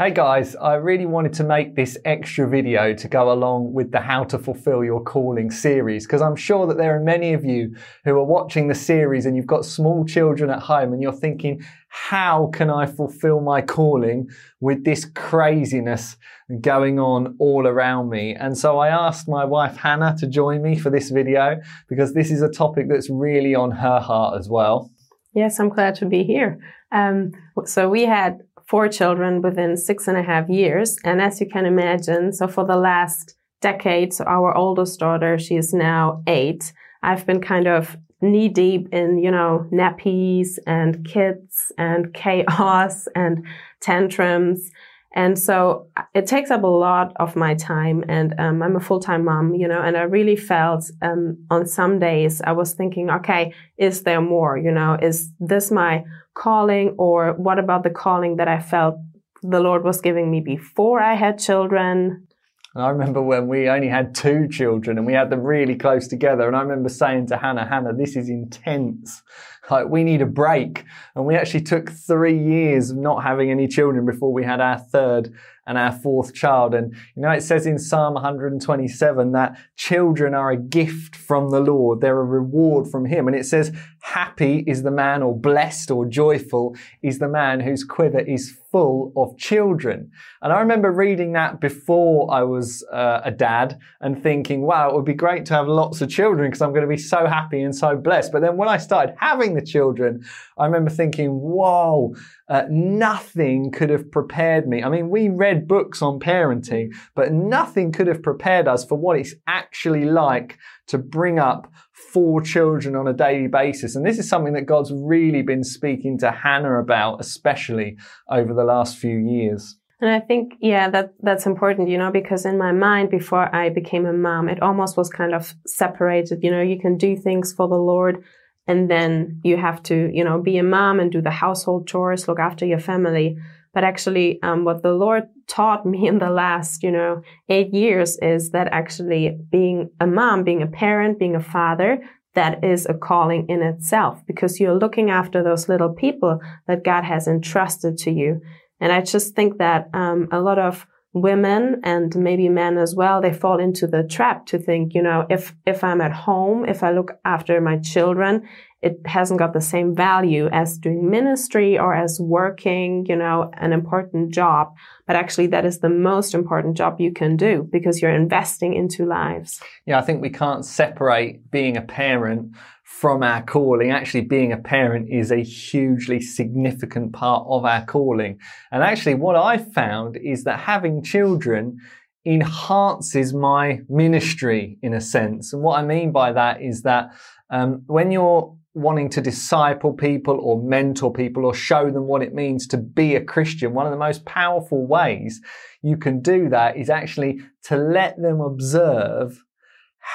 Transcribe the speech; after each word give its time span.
Hey 0.00 0.12
guys, 0.12 0.54
I 0.54 0.74
really 0.74 1.06
wanted 1.06 1.32
to 1.32 1.42
make 1.42 1.74
this 1.74 1.98
extra 2.04 2.48
video 2.48 2.94
to 2.94 3.08
go 3.08 3.32
along 3.32 3.72
with 3.72 3.90
the 3.90 3.98
How 3.98 4.22
to 4.26 4.38
Fulfill 4.38 4.84
Your 4.84 5.02
Calling 5.02 5.50
series 5.50 6.06
because 6.06 6.22
I'm 6.22 6.36
sure 6.36 6.68
that 6.68 6.76
there 6.76 6.94
are 6.94 7.02
many 7.02 7.32
of 7.32 7.44
you 7.44 7.74
who 8.04 8.12
are 8.12 8.22
watching 8.22 8.68
the 8.68 8.76
series 8.76 9.26
and 9.26 9.34
you've 9.34 9.48
got 9.48 9.64
small 9.64 10.04
children 10.04 10.50
at 10.50 10.60
home 10.60 10.92
and 10.92 11.02
you're 11.02 11.12
thinking, 11.12 11.64
how 11.88 12.48
can 12.52 12.70
I 12.70 12.86
fulfill 12.86 13.40
my 13.40 13.60
calling 13.60 14.28
with 14.60 14.84
this 14.84 15.04
craziness 15.04 16.16
going 16.60 17.00
on 17.00 17.34
all 17.40 17.66
around 17.66 18.08
me? 18.08 18.36
And 18.36 18.56
so 18.56 18.78
I 18.78 18.90
asked 18.90 19.28
my 19.28 19.44
wife 19.44 19.78
Hannah 19.78 20.14
to 20.20 20.28
join 20.28 20.62
me 20.62 20.78
for 20.78 20.90
this 20.90 21.10
video 21.10 21.60
because 21.88 22.14
this 22.14 22.30
is 22.30 22.40
a 22.40 22.48
topic 22.48 22.86
that's 22.88 23.10
really 23.10 23.56
on 23.56 23.72
her 23.72 23.98
heart 23.98 24.38
as 24.38 24.48
well. 24.48 24.92
Yes, 25.34 25.58
I'm 25.58 25.68
glad 25.68 25.96
to 25.96 26.06
be 26.06 26.22
here. 26.22 26.60
Um, 26.92 27.32
so 27.64 27.88
we 27.88 28.04
had 28.04 28.40
four 28.68 28.88
children 28.88 29.40
within 29.40 29.76
six 29.76 30.06
and 30.08 30.18
a 30.18 30.22
half 30.22 30.48
years. 30.48 30.96
And 31.04 31.20
as 31.22 31.40
you 31.40 31.48
can 31.48 31.64
imagine, 31.64 32.32
so 32.32 32.46
for 32.46 32.64
the 32.66 32.76
last 32.76 33.34
decade, 33.60 34.12
so 34.12 34.24
our 34.24 34.56
oldest 34.56 35.00
daughter, 35.00 35.38
she 35.38 35.56
is 35.56 35.72
now 35.72 36.22
eight. 36.26 36.72
I've 37.02 37.26
been 37.26 37.40
kind 37.40 37.66
of 37.66 37.96
knee 38.20 38.48
deep 38.48 38.88
in, 38.92 39.18
you 39.18 39.30
know, 39.30 39.66
nappies 39.72 40.58
and 40.66 41.04
kids 41.04 41.72
and 41.78 42.12
chaos 42.12 43.06
and 43.14 43.46
tantrums. 43.80 44.70
And 45.14 45.38
so 45.38 45.88
uh, 45.96 46.02
it 46.14 46.26
takes 46.26 46.50
up 46.50 46.62
a 46.62 46.66
lot 46.66 47.12
of 47.16 47.34
my 47.34 47.54
time 47.54 48.04
and 48.08 48.34
um, 48.38 48.62
I'm 48.62 48.76
a 48.76 48.80
full-time 48.80 49.24
mom, 49.24 49.54
you 49.54 49.66
know, 49.66 49.80
and 49.80 49.96
I 49.96 50.02
really 50.02 50.36
felt 50.36 50.84
um, 51.00 51.46
on 51.50 51.66
some 51.66 51.98
days 51.98 52.42
I 52.42 52.52
was 52.52 52.74
thinking, 52.74 53.10
okay, 53.10 53.54
is 53.78 54.02
there 54.02 54.20
more, 54.20 54.58
you 54.58 54.70
know, 54.70 54.98
is 55.00 55.30
this 55.40 55.70
my 55.70 56.04
calling 56.34 56.94
or 56.98 57.32
what 57.32 57.58
about 57.58 57.84
the 57.84 57.90
calling 57.90 58.36
that 58.36 58.48
I 58.48 58.60
felt 58.60 58.96
the 59.42 59.60
Lord 59.60 59.82
was 59.82 60.00
giving 60.00 60.30
me 60.30 60.40
before 60.40 61.00
I 61.00 61.14
had 61.14 61.38
children? 61.38 62.26
And 62.74 62.84
I 62.84 62.90
remember 62.90 63.22
when 63.22 63.48
we 63.48 63.68
only 63.68 63.88
had 63.88 64.14
two 64.14 64.46
children 64.46 64.98
and 64.98 65.06
we 65.06 65.14
had 65.14 65.30
them 65.30 65.40
really 65.40 65.74
close 65.74 66.06
together. 66.06 66.46
And 66.46 66.54
I 66.54 66.60
remember 66.60 66.90
saying 66.90 67.28
to 67.28 67.38
Hannah, 67.38 67.66
Hannah, 67.66 67.94
this 67.94 68.14
is 68.14 68.28
intense. 68.28 69.22
Like 69.70 69.88
we 69.88 70.04
need 70.04 70.22
a 70.22 70.26
break. 70.26 70.84
And 71.14 71.24
we 71.24 71.36
actually 71.36 71.62
took 71.62 71.90
three 71.90 72.38
years 72.38 72.90
of 72.90 72.96
not 72.96 73.22
having 73.22 73.50
any 73.50 73.68
children 73.68 74.06
before 74.06 74.32
we 74.32 74.44
had 74.44 74.60
our 74.60 74.78
third 74.78 75.32
and 75.68 75.76
our 75.76 75.92
fourth 75.92 76.34
child. 76.34 76.74
And, 76.74 76.94
you 77.14 77.22
know, 77.22 77.30
it 77.30 77.42
says 77.42 77.66
in 77.66 77.78
Psalm 77.78 78.14
127 78.14 79.32
that 79.32 79.56
children 79.76 80.34
are 80.34 80.50
a 80.50 80.56
gift 80.56 81.14
from 81.14 81.50
the 81.50 81.60
Lord. 81.60 82.00
They're 82.00 82.18
a 82.18 82.24
reward 82.24 82.90
from 82.90 83.04
Him. 83.04 83.28
And 83.28 83.36
it 83.36 83.44
says, 83.44 83.70
happy 84.00 84.64
is 84.66 84.82
the 84.82 84.90
man 84.90 85.22
or 85.22 85.38
blessed 85.38 85.90
or 85.90 86.06
joyful 86.06 86.74
is 87.02 87.18
the 87.18 87.28
man 87.28 87.60
whose 87.60 87.84
quiver 87.84 88.20
is 88.20 88.58
full 88.70 89.12
of 89.16 89.36
children. 89.38 90.10
And 90.42 90.52
I 90.52 90.60
remember 90.60 90.90
reading 90.90 91.32
that 91.32 91.60
before 91.60 92.32
I 92.32 92.42
was 92.42 92.84
uh, 92.92 93.20
a 93.24 93.30
dad 93.30 93.78
and 94.00 94.22
thinking, 94.22 94.62
wow, 94.62 94.88
it 94.88 94.94
would 94.94 95.04
be 95.04 95.14
great 95.14 95.44
to 95.46 95.54
have 95.54 95.68
lots 95.68 96.00
of 96.00 96.08
children 96.08 96.48
because 96.48 96.62
I'm 96.62 96.70
going 96.70 96.82
to 96.82 96.88
be 96.88 96.96
so 96.96 97.26
happy 97.26 97.60
and 97.60 97.74
so 97.74 97.96
blessed. 97.96 98.32
But 98.32 98.42
then 98.42 98.56
when 98.56 98.68
I 98.68 98.78
started 98.78 99.14
having 99.18 99.54
the 99.54 99.62
children, 99.62 100.24
I 100.58 100.66
remember 100.66 100.90
thinking, 100.90 101.30
whoa, 101.30 102.14
uh, 102.48 102.64
nothing 102.68 103.70
could 103.70 103.90
have 103.90 104.10
prepared 104.10 104.66
me. 104.68 104.82
I 104.82 104.88
mean, 104.88 105.10
we 105.10 105.28
read 105.28 105.68
books 105.68 106.02
on 106.02 106.18
parenting, 106.20 106.88
but 107.14 107.32
nothing 107.32 107.92
could 107.92 108.06
have 108.06 108.22
prepared 108.22 108.68
us 108.68 108.84
for 108.84 108.96
what 108.96 109.18
it's 109.18 109.34
actually 109.46 110.04
like 110.04 110.58
to 110.88 110.98
bring 110.98 111.38
up 111.38 111.70
four 111.92 112.40
children 112.40 112.96
on 112.96 113.06
a 113.06 113.12
daily 113.12 113.48
basis. 113.48 113.94
And 113.94 114.04
this 114.06 114.18
is 114.18 114.28
something 114.28 114.54
that 114.54 114.66
God's 114.66 114.92
really 114.92 115.42
been 115.42 115.64
speaking 115.64 116.18
to 116.18 116.30
Hannah 116.30 116.80
about, 116.80 117.20
especially 117.20 117.96
over 118.28 118.54
the 118.54 118.64
last 118.64 118.98
few 118.98 119.18
years. 119.18 119.76
And 120.00 120.10
I 120.10 120.20
think, 120.20 120.54
yeah, 120.60 120.88
that, 120.90 121.14
that's 121.20 121.44
important, 121.44 121.88
you 121.88 121.98
know, 121.98 122.12
because 122.12 122.46
in 122.46 122.56
my 122.56 122.70
mind, 122.70 123.10
before 123.10 123.54
I 123.54 123.68
became 123.68 124.06
a 124.06 124.12
mom, 124.12 124.48
it 124.48 124.62
almost 124.62 124.96
was 124.96 125.10
kind 125.10 125.34
of 125.34 125.54
separated. 125.66 126.38
You 126.42 126.52
know, 126.52 126.62
you 126.62 126.78
can 126.78 126.96
do 126.96 127.16
things 127.16 127.52
for 127.52 127.66
the 127.66 127.74
Lord 127.74 128.22
and 128.68 128.90
then 128.90 129.40
you 129.42 129.56
have 129.56 129.82
to, 129.84 130.10
you 130.12 130.22
know, 130.22 130.40
be 130.40 130.58
a 130.58 130.62
mom 130.62 131.00
and 131.00 131.10
do 131.10 131.22
the 131.22 131.30
household 131.30 131.88
chores, 131.88 132.28
look 132.28 132.38
after 132.38 132.66
your 132.66 132.78
family. 132.78 133.36
But 133.72 133.82
actually, 133.82 134.40
um, 134.42 134.64
what 134.64 134.82
the 134.82 134.92
Lord 134.92 135.24
taught 135.46 135.86
me 135.86 136.06
in 136.10 136.18
the 136.18 136.30
last, 136.30 136.82
you 136.82 136.92
know, 136.92 137.22
eight 137.48 137.72
years 137.72 138.18
is 138.18 138.50
that 138.50 138.68
actually 138.70 139.38
being 139.50 139.90
a 139.98 140.06
mom, 140.06 140.44
being 140.44 140.62
a 140.62 140.66
parent, 140.66 141.18
being 141.18 141.34
a 141.34 141.42
father, 141.42 142.02
that 142.34 142.62
is 142.62 142.86
a 142.86 142.94
calling 142.94 143.46
in 143.48 143.62
itself 143.62 144.22
because 144.26 144.60
you're 144.60 144.78
looking 144.78 145.10
after 145.10 145.42
those 145.42 145.68
little 145.68 145.92
people 145.92 146.38
that 146.68 146.84
God 146.84 147.02
has 147.02 147.26
entrusted 147.26 147.96
to 147.98 148.12
you. 148.12 148.40
And 148.80 148.92
I 148.92 149.00
just 149.00 149.34
think 149.34 149.58
that 149.58 149.88
um, 149.92 150.28
a 150.30 150.40
lot 150.40 150.58
of 150.58 150.86
women 151.22 151.80
and 151.84 152.14
maybe 152.16 152.48
men 152.48 152.78
as 152.78 152.94
well, 152.94 153.20
they 153.20 153.32
fall 153.32 153.58
into 153.58 153.86
the 153.86 154.02
trap 154.02 154.46
to 154.46 154.58
think, 154.58 154.94
you 154.94 155.02
know, 155.02 155.26
if, 155.28 155.54
if 155.66 155.84
I'm 155.84 156.00
at 156.00 156.12
home, 156.12 156.64
if 156.64 156.82
I 156.82 156.92
look 156.92 157.12
after 157.24 157.60
my 157.60 157.78
children, 157.78 158.48
it 158.80 159.00
hasn't 159.06 159.40
got 159.40 159.52
the 159.52 159.60
same 159.60 159.94
value 159.94 160.48
as 160.52 160.78
doing 160.78 161.10
ministry 161.10 161.76
or 161.78 161.94
as 161.94 162.18
working, 162.20 163.04
you 163.08 163.16
know, 163.16 163.50
an 163.54 163.72
important 163.72 164.32
job. 164.32 164.72
But 165.06 165.16
actually, 165.16 165.48
that 165.48 165.64
is 165.64 165.80
the 165.80 165.88
most 165.88 166.32
important 166.32 166.76
job 166.76 167.00
you 167.00 167.12
can 167.12 167.36
do 167.36 167.68
because 167.72 168.00
you're 168.00 168.14
investing 168.14 168.74
into 168.74 169.04
lives. 169.04 169.60
Yeah, 169.84 169.98
I 169.98 170.02
think 170.02 170.22
we 170.22 170.30
can't 170.30 170.64
separate 170.64 171.50
being 171.50 171.76
a 171.76 171.82
parent 171.82 172.52
from 172.88 173.22
our 173.22 173.42
calling. 173.42 173.90
Actually, 173.90 174.22
being 174.22 174.50
a 174.50 174.56
parent 174.56 175.10
is 175.10 175.30
a 175.30 175.42
hugely 175.42 176.20
significant 176.20 177.12
part 177.12 177.46
of 177.46 177.66
our 177.66 177.84
calling. 177.84 178.38
And 178.72 178.82
actually, 178.82 179.14
what 179.14 179.36
I've 179.36 179.72
found 179.74 180.16
is 180.16 180.44
that 180.44 180.58
having 180.58 181.02
children 181.02 181.78
enhances 182.24 183.34
my 183.34 183.82
ministry 183.90 184.78
in 184.82 184.94
a 184.94 185.02
sense. 185.02 185.52
And 185.52 185.62
what 185.62 185.78
I 185.78 185.82
mean 185.84 186.12
by 186.12 186.32
that 186.32 186.62
is 186.62 186.82
that 186.82 187.10
um, 187.50 187.82
when 187.86 188.10
you're 188.10 188.56
wanting 188.72 189.10
to 189.10 189.20
disciple 189.20 189.92
people 189.92 190.38
or 190.40 190.60
mentor 190.62 191.12
people 191.12 191.44
or 191.44 191.52
show 191.54 191.90
them 191.90 192.06
what 192.06 192.22
it 192.22 192.34
means 192.34 192.66
to 192.68 192.78
be 192.78 193.14
a 193.14 193.24
Christian, 193.24 193.74
one 193.74 193.86
of 193.86 193.92
the 193.92 193.98
most 193.98 194.24
powerful 194.24 194.86
ways 194.86 195.42
you 195.82 195.98
can 195.98 196.20
do 196.20 196.48
that 196.48 196.78
is 196.78 196.88
actually 196.88 197.40
to 197.64 197.76
let 197.76 198.20
them 198.20 198.40
observe 198.40 199.44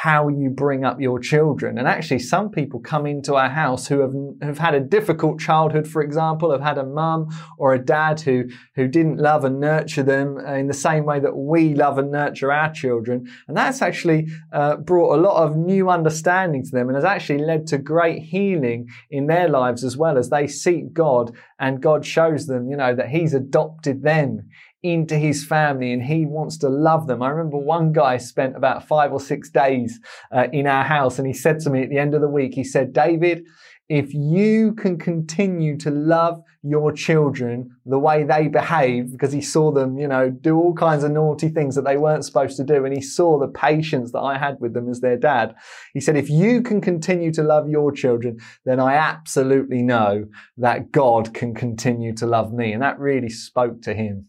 how 0.01 0.27
you 0.27 0.49
bring 0.49 0.83
up 0.83 0.99
your 0.99 1.19
children. 1.19 1.77
And 1.77 1.87
actually, 1.87 2.17
some 2.17 2.49
people 2.49 2.79
come 2.79 3.05
into 3.05 3.35
our 3.35 3.49
house 3.49 3.87
who 3.87 3.99
have, 3.99 4.13
have 4.41 4.57
had 4.57 4.73
a 4.73 4.79
difficult 4.79 5.39
childhood, 5.39 5.87
for 5.87 6.01
example, 6.01 6.51
have 6.51 6.61
had 6.61 6.79
a 6.79 6.85
mum 6.85 7.27
or 7.59 7.73
a 7.73 7.79
dad 7.79 8.19
who, 8.19 8.45
who 8.75 8.87
didn't 8.87 9.17
love 9.17 9.45
and 9.45 9.59
nurture 9.59 10.01
them 10.01 10.39
in 10.39 10.65
the 10.65 10.73
same 10.73 11.05
way 11.05 11.19
that 11.19 11.37
we 11.37 11.75
love 11.75 11.99
and 11.99 12.11
nurture 12.11 12.51
our 12.51 12.73
children. 12.73 13.27
And 13.47 13.55
that's 13.55 13.83
actually 13.83 14.29
uh, 14.51 14.77
brought 14.77 15.15
a 15.15 15.21
lot 15.21 15.43
of 15.43 15.55
new 15.55 15.91
understanding 15.91 16.63
to 16.63 16.71
them 16.71 16.87
and 16.87 16.95
has 16.95 17.05
actually 17.05 17.45
led 17.45 17.67
to 17.67 17.77
great 17.77 18.23
healing 18.23 18.87
in 19.11 19.27
their 19.27 19.47
lives 19.47 19.83
as 19.83 19.95
well 19.95 20.17
as 20.17 20.29
they 20.31 20.47
seek 20.47 20.91
God 20.91 21.35
and 21.59 21.83
God 21.83 22.03
shows 22.03 22.47
them, 22.47 22.67
you 22.67 22.75
know, 22.75 22.95
that 22.95 23.09
He's 23.09 23.35
adopted 23.35 24.01
them 24.01 24.49
into 24.83 25.17
his 25.17 25.45
family 25.45 25.93
and 25.93 26.03
he 26.03 26.25
wants 26.25 26.57
to 26.59 26.69
love 26.69 27.07
them. 27.07 27.23
I 27.23 27.29
remember 27.29 27.57
one 27.57 27.93
guy 27.93 28.17
spent 28.17 28.55
about 28.55 28.87
five 28.87 29.13
or 29.13 29.19
six 29.19 29.49
days 29.49 29.99
uh, 30.31 30.47
in 30.51 30.67
our 30.67 30.83
house 30.83 31.17
and 31.17 31.25
he 31.25 31.33
said 31.33 31.59
to 31.61 31.69
me 31.69 31.83
at 31.83 31.89
the 31.89 31.97
end 31.97 32.13
of 32.13 32.21
the 32.21 32.27
week, 32.27 32.53
he 32.53 32.63
said, 32.63 32.93
David, 32.93 33.45
if 33.89 34.13
you 34.13 34.73
can 34.73 34.97
continue 34.97 35.77
to 35.77 35.91
love 35.91 36.41
your 36.63 36.93
children 36.93 37.69
the 37.85 37.99
way 37.99 38.23
they 38.23 38.47
behave, 38.47 39.11
because 39.11 39.33
he 39.33 39.41
saw 39.41 39.71
them, 39.71 39.97
you 39.97 40.07
know, 40.07 40.29
do 40.29 40.55
all 40.55 40.73
kinds 40.73 41.03
of 41.03 41.11
naughty 41.11 41.49
things 41.49 41.75
that 41.75 41.83
they 41.83 41.97
weren't 41.97 42.23
supposed 42.23 42.55
to 42.55 42.63
do, 42.63 42.85
and 42.85 42.95
he 42.95 43.01
saw 43.01 43.37
the 43.37 43.49
patience 43.49 44.13
that 44.13 44.21
I 44.21 44.37
had 44.37 44.57
with 44.61 44.73
them 44.73 44.89
as 44.89 45.01
their 45.01 45.17
dad. 45.17 45.53
He 45.93 45.99
said, 45.99 46.15
if 46.15 46.29
you 46.29 46.61
can 46.61 46.79
continue 46.79 47.31
to 47.33 47.43
love 47.43 47.69
your 47.69 47.91
children, 47.91 48.39
then 48.63 48.79
I 48.79 48.95
absolutely 48.95 49.81
know 49.81 50.25
that 50.57 50.91
God 50.91 51.33
can 51.33 51.53
continue 51.53 52.15
to 52.15 52.25
love 52.25 52.53
me. 52.53 52.71
And 52.71 52.81
that 52.81 52.97
really 52.97 53.29
spoke 53.29 53.81
to 53.81 53.93
him. 53.93 54.27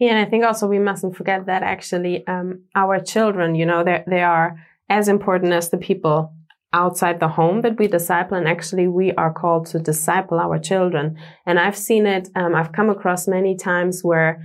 Yeah, 0.00 0.12
and 0.12 0.26
I 0.26 0.28
think 0.28 0.44
also 0.44 0.66
we 0.66 0.78
mustn't 0.78 1.14
forget 1.14 1.44
that 1.46 1.62
actually 1.62 2.26
um, 2.26 2.62
our 2.74 2.98
children, 2.98 3.54
you 3.54 3.66
know, 3.66 3.84
they 3.84 4.22
are 4.22 4.56
as 4.88 5.08
important 5.08 5.52
as 5.52 5.68
the 5.68 5.76
people 5.76 6.32
outside 6.72 7.20
the 7.20 7.28
home 7.28 7.60
that 7.60 7.78
we 7.78 7.86
disciple, 7.86 8.38
and 8.38 8.48
actually 8.48 8.88
we 8.88 9.12
are 9.12 9.32
called 9.32 9.66
to 9.66 9.78
disciple 9.78 10.38
our 10.38 10.58
children. 10.58 11.18
And 11.44 11.58
I've 11.58 11.76
seen 11.76 12.06
it. 12.06 12.30
Um, 12.34 12.54
I've 12.54 12.72
come 12.72 12.88
across 12.88 13.28
many 13.28 13.56
times 13.56 14.00
where 14.02 14.42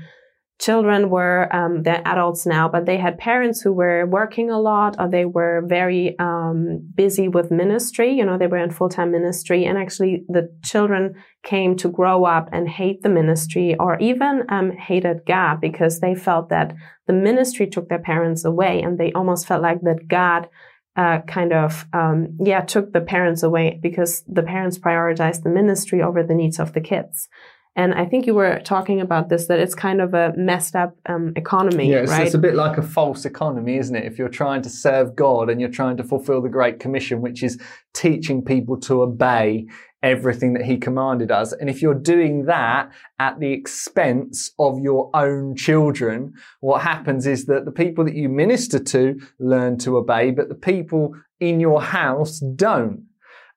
children 0.60 1.10
were 1.10 1.54
um, 1.54 1.84
they're 1.84 2.02
adults 2.06 2.46
now 2.46 2.68
but 2.68 2.86
they 2.86 2.98
had 2.98 3.18
parents 3.18 3.62
who 3.62 3.74
were 3.74 4.06
working 4.06 4.50
a 4.50 4.60
lot 4.60 4.96
or 4.98 5.10
they 5.10 5.26
were 5.26 5.64
very 5.68 6.18
um, 6.20 6.80
busy 6.96 7.28
with 7.28 7.52
ministry. 7.52 8.14
You 8.14 8.26
know 8.26 8.38
they 8.38 8.48
were 8.48 8.64
in 8.64 8.72
full-time 8.72 9.12
ministry 9.12 9.66
and 9.66 9.78
actually 9.78 10.24
the 10.30 10.50
children 10.64 11.16
came 11.44 11.76
to 11.78 11.90
grow 11.90 12.26
up 12.26 12.50
and 12.52 12.70
hate 12.70 13.02
the 13.02 13.10
ministry 13.10 13.76
or 13.80 14.00
even 14.00 14.44
um, 14.50 14.72
hated 14.72 15.26
god 15.28 15.60
because 15.60 16.00
they 16.00 16.16
felt 16.16 16.50
that 16.50 16.74
the 17.08 17.14
ministry 17.14 17.68
took 17.68 17.90
their 17.90 18.00
parents 18.00 18.46
away 18.46 18.82
and 18.82 18.98
they 18.98 19.12
almost 19.12 19.48
felt 19.48 19.62
like 19.62 19.82
that 19.82 20.08
god 20.08 20.48
uh, 20.96 21.20
kind 21.28 21.52
of 21.52 21.86
um, 21.92 22.38
yeah 22.40 22.62
took 22.62 22.94
the 22.94 23.02
parents 23.02 23.44
away 23.44 23.80
because 23.84 24.24
the 24.28 24.44
parents 24.44 24.78
prioritized 24.78 25.44
the 25.44 25.50
ministry 25.50 26.02
over 26.02 26.24
the 26.24 26.34
needs 26.34 26.60
of 26.60 26.72
the 26.74 26.82
kids 26.82 27.28
And 27.78 27.94
I 27.94 28.06
think 28.06 28.26
you 28.26 28.34
were 28.34 28.62
talking 28.62 29.02
about 29.02 29.28
this 29.28 29.48
that 29.48 29.60
it's 29.60 29.76
kind 29.76 30.00
of 30.00 30.14
a 30.14 30.34
messed 30.38 30.78
up 30.78 30.96
um, 31.08 31.34
economy, 31.36 31.92
yeah, 31.92 32.00
right? 32.00 32.26
it's 32.26 32.34
a 32.34 32.40
bit 32.40 32.56
like 32.56 32.78
a 32.78 32.82
false 32.82 33.26
economy, 33.26 33.78
isn't 33.78 33.96
it? 33.96 34.06
If 34.06 34.18
you're 34.18 34.30
trying 34.30 34.62
to 34.62 34.70
serve 34.70 35.14
God 35.16 35.50
and 35.50 35.60
you're 35.60 35.70
trying 35.70 35.98
to 35.98 36.04
fulfill 36.04 36.42
the 36.42 36.50
Great 36.50 36.80
Commission, 36.80 37.22
which 37.22 37.44
is 37.44 37.62
teaching 37.94 38.44
people 38.44 38.80
to 38.82 39.02
obey 39.02 39.68
everything 40.02 40.54
that 40.54 40.64
He 40.64 40.78
commanded 40.78 41.32
us. 41.32 41.52
And 41.52 41.70
if 41.70 41.82
you're 41.82 41.94
doing 41.94 42.46
that 42.46 42.92
at 43.20 43.40
the 43.40 43.52
expense 43.52 44.52
of 44.58 44.80
your 44.80 45.10
own 45.14 45.56
children, 45.58 46.34
what 46.62 46.82
happens 46.82 47.28
is 47.28 47.46
that 47.48 47.66
the 47.66 47.72
people 47.72 48.06
that 48.06 48.16
you 48.16 48.30
minister 48.30 48.80
to 48.80 49.20
learn 49.38 49.78
to 49.80 49.98
obey, 49.98 50.32
but 50.32 50.48
the 50.48 50.56
people 50.56 51.14
in 51.42 51.60
your 51.60 51.82
house 51.82 52.40
don't. 52.40 53.04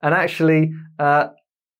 And 0.02 0.14
actually, 0.14 0.72
uh, 0.98 1.28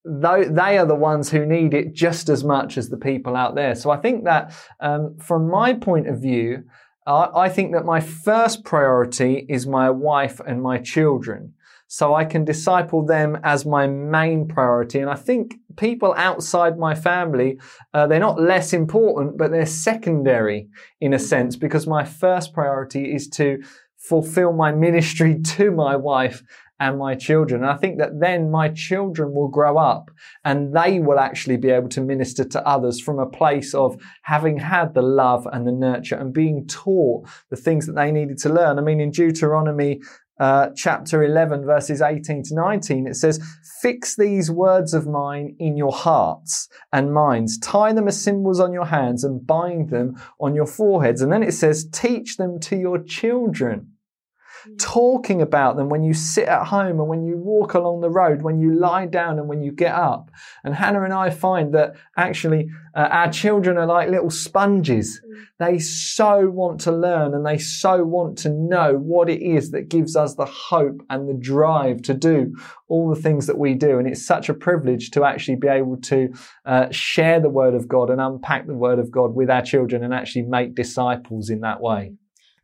they 0.08 0.78
are 0.78 0.86
the 0.86 0.94
ones 0.94 1.30
who 1.30 1.44
need 1.44 1.74
it 1.74 1.92
just 1.92 2.28
as 2.28 2.42
much 2.42 2.78
as 2.78 2.88
the 2.88 2.96
people 2.96 3.36
out 3.36 3.54
there. 3.54 3.74
So 3.74 3.90
I 3.90 3.98
think 3.98 4.24
that 4.24 4.54
um, 4.80 5.16
from 5.18 5.48
my 5.48 5.74
point 5.74 6.08
of 6.08 6.20
view, 6.20 6.64
I 7.06 7.48
think 7.48 7.72
that 7.72 7.86
my 7.86 8.00
first 8.00 8.64
priority 8.64 9.46
is 9.48 9.66
my 9.66 9.88
wife 9.88 10.40
and 10.46 10.62
my 10.62 10.78
children. 10.78 11.54
So 11.86 12.14
I 12.14 12.26
can 12.26 12.44
disciple 12.44 13.04
them 13.04 13.38
as 13.42 13.64
my 13.64 13.86
main 13.86 14.46
priority. 14.46 14.98
And 14.98 15.08
I 15.08 15.14
think 15.14 15.54
people 15.78 16.12
outside 16.18 16.78
my 16.78 16.94
family, 16.94 17.58
uh, 17.94 18.06
they're 18.06 18.20
not 18.20 18.38
less 18.38 18.74
important, 18.74 19.38
but 19.38 19.50
they're 19.50 19.64
secondary 19.64 20.68
in 21.00 21.14
a 21.14 21.18
sense 21.18 21.56
because 21.56 21.86
my 21.86 22.04
first 22.04 22.52
priority 22.52 23.14
is 23.14 23.26
to 23.30 23.62
fulfill 23.96 24.52
my 24.52 24.70
ministry 24.70 25.40
to 25.56 25.70
my 25.70 25.96
wife 25.96 26.42
and 26.80 26.98
my 26.98 27.14
children. 27.14 27.62
And 27.62 27.70
I 27.70 27.76
think 27.76 27.98
that 27.98 28.20
then 28.20 28.50
my 28.50 28.68
children 28.68 29.32
will 29.32 29.48
grow 29.48 29.78
up 29.78 30.10
and 30.44 30.74
they 30.74 31.00
will 31.00 31.18
actually 31.18 31.56
be 31.56 31.70
able 31.70 31.88
to 31.90 32.00
minister 32.00 32.44
to 32.44 32.66
others 32.66 33.00
from 33.00 33.18
a 33.18 33.28
place 33.28 33.74
of 33.74 34.00
having 34.22 34.58
had 34.58 34.94
the 34.94 35.02
love 35.02 35.46
and 35.52 35.66
the 35.66 35.72
nurture 35.72 36.16
and 36.16 36.32
being 36.32 36.66
taught 36.66 37.28
the 37.50 37.56
things 37.56 37.86
that 37.86 37.94
they 37.94 38.12
needed 38.12 38.38
to 38.38 38.48
learn. 38.48 38.78
I 38.78 38.82
mean, 38.82 39.00
in 39.00 39.10
Deuteronomy 39.10 40.00
uh, 40.38 40.68
chapter 40.76 41.24
11, 41.24 41.64
verses 41.64 42.00
18 42.00 42.44
to 42.44 42.54
19, 42.54 43.08
it 43.08 43.16
says, 43.16 43.40
Fix 43.82 44.14
these 44.14 44.50
words 44.50 44.94
of 44.94 45.06
mine 45.06 45.56
in 45.58 45.76
your 45.76 45.92
hearts 45.92 46.68
and 46.92 47.12
minds, 47.12 47.58
tie 47.58 47.92
them 47.92 48.06
as 48.06 48.22
symbols 48.22 48.60
on 48.60 48.72
your 48.72 48.86
hands 48.86 49.24
and 49.24 49.44
bind 49.44 49.90
them 49.90 50.14
on 50.40 50.54
your 50.54 50.66
foreheads. 50.66 51.22
And 51.22 51.32
then 51.32 51.42
it 51.42 51.52
says, 51.52 51.88
Teach 51.90 52.36
them 52.36 52.60
to 52.60 52.76
your 52.76 53.02
children 53.02 53.94
talking 54.78 55.42
about 55.42 55.76
them 55.76 55.88
when 55.88 56.02
you 56.02 56.14
sit 56.14 56.48
at 56.48 56.66
home 56.66 56.98
and 57.00 57.08
when 57.08 57.24
you 57.24 57.36
walk 57.36 57.74
along 57.74 58.00
the 58.00 58.10
road, 58.10 58.42
when 58.42 58.60
you 58.60 58.74
lie 58.78 59.06
down 59.06 59.38
and 59.38 59.48
when 59.48 59.62
you 59.62 59.72
get 59.72 59.94
up. 59.94 60.30
And 60.64 60.74
Hannah 60.74 61.02
and 61.02 61.12
I 61.12 61.30
find 61.30 61.74
that 61.74 61.94
actually 62.16 62.68
uh, 62.94 63.08
our 63.10 63.30
children 63.30 63.76
are 63.76 63.86
like 63.86 64.08
little 64.08 64.30
sponges. 64.30 65.20
They 65.58 65.78
so 65.78 66.48
want 66.48 66.80
to 66.82 66.92
learn 66.92 67.34
and 67.34 67.44
they 67.44 67.58
so 67.58 68.04
want 68.04 68.38
to 68.38 68.48
know 68.48 68.94
what 68.94 69.28
it 69.28 69.42
is 69.42 69.70
that 69.72 69.88
gives 69.88 70.16
us 70.16 70.34
the 70.34 70.46
hope 70.46 71.02
and 71.10 71.28
the 71.28 71.34
drive 71.34 72.02
to 72.02 72.14
do 72.14 72.56
all 72.88 73.12
the 73.12 73.20
things 73.20 73.46
that 73.46 73.58
we 73.58 73.74
do. 73.74 73.98
And 73.98 74.08
it's 74.08 74.24
such 74.24 74.48
a 74.48 74.54
privilege 74.54 75.10
to 75.12 75.24
actually 75.24 75.56
be 75.56 75.68
able 75.68 75.96
to 76.02 76.32
uh, 76.64 76.90
share 76.90 77.40
the 77.40 77.50
word 77.50 77.74
of 77.74 77.88
God 77.88 78.10
and 78.10 78.20
unpack 78.20 78.66
the 78.66 78.74
word 78.74 78.98
of 78.98 79.10
God 79.10 79.34
with 79.34 79.50
our 79.50 79.62
children 79.62 80.04
and 80.04 80.14
actually 80.14 80.42
make 80.42 80.74
disciples 80.74 81.50
in 81.50 81.60
that 81.60 81.80
way. 81.80 82.12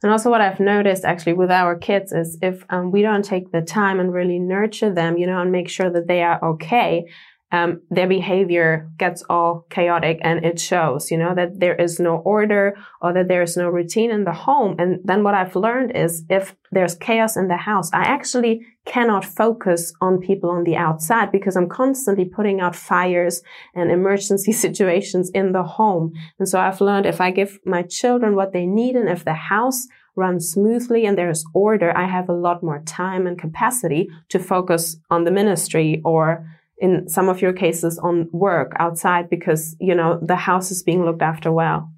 And 0.04 0.12
also, 0.12 0.28
what 0.28 0.42
I've 0.42 0.60
noticed 0.60 1.06
actually 1.06 1.32
with 1.32 1.50
our 1.50 1.74
kids 1.78 2.12
is 2.12 2.36
if 2.42 2.62
um, 2.68 2.90
we 2.90 3.00
don't 3.00 3.24
take 3.24 3.52
the 3.52 3.62
time 3.62 3.98
and 3.98 4.12
really 4.12 4.38
nurture 4.38 4.92
them, 4.92 5.16
you 5.16 5.26
know, 5.26 5.40
and 5.40 5.50
make 5.50 5.70
sure 5.70 5.88
that 5.88 6.08
they 6.08 6.22
are 6.22 6.44
okay, 6.44 7.06
um, 7.54 7.82
their 7.88 8.08
behavior 8.08 8.90
gets 8.98 9.22
all 9.30 9.64
chaotic 9.70 10.18
and 10.22 10.44
it 10.44 10.58
shows, 10.58 11.12
you 11.12 11.16
know, 11.16 11.36
that 11.36 11.60
there 11.60 11.76
is 11.76 12.00
no 12.00 12.16
order 12.16 12.76
or 13.00 13.12
that 13.12 13.28
there 13.28 13.42
is 13.42 13.56
no 13.56 13.68
routine 13.68 14.10
in 14.10 14.24
the 14.24 14.32
home. 14.32 14.74
And 14.80 14.98
then 15.04 15.22
what 15.22 15.34
I've 15.34 15.54
learned 15.54 15.92
is 15.94 16.24
if 16.28 16.56
there's 16.72 16.96
chaos 16.96 17.36
in 17.36 17.46
the 17.46 17.56
house, 17.56 17.92
I 17.92 18.02
actually 18.02 18.66
cannot 18.86 19.24
focus 19.24 19.92
on 20.00 20.18
people 20.18 20.50
on 20.50 20.64
the 20.64 20.74
outside 20.74 21.30
because 21.30 21.54
I'm 21.56 21.68
constantly 21.68 22.24
putting 22.24 22.60
out 22.60 22.74
fires 22.74 23.40
and 23.72 23.88
emergency 23.88 24.50
situations 24.66 25.30
in 25.30 25.52
the 25.52 25.62
home. 25.62 26.12
And 26.40 26.48
so 26.48 26.58
I've 26.58 26.80
learned 26.80 27.06
if 27.06 27.20
I 27.20 27.30
give 27.30 27.60
my 27.64 27.82
children 27.82 28.34
what 28.34 28.52
they 28.52 28.66
need 28.66 28.96
and 28.96 29.08
if 29.08 29.24
the 29.24 29.34
house 29.34 29.86
runs 30.16 30.50
smoothly 30.50 31.06
and 31.06 31.16
there's 31.16 31.44
order, 31.54 31.96
I 31.96 32.06
have 32.06 32.28
a 32.28 32.40
lot 32.46 32.64
more 32.64 32.82
time 32.84 33.28
and 33.28 33.38
capacity 33.38 34.08
to 34.30 34.40
focus 34.40 34.96
on 35.08 35.22
the 35.22 35.30
ministry 35.30 36.02
or 36.04 36.44
in 36.78 37.08
some 37.08 37.28
of 37.28 37.40
your 37.40 37.52
cases 37.52 37.98
on 37.98 38.28
work 38.32 38.72
outside 38.78 39.30
because, 39.30 39.76
you 39.80 39.94
know, 39.94 40.18
the 40.20 40.36
house 40.36 40.70
is 40.70 40.82
being 40.82 41.04
looked 41.04 41.22
after 41.22 41.52
well. 41.52 41.90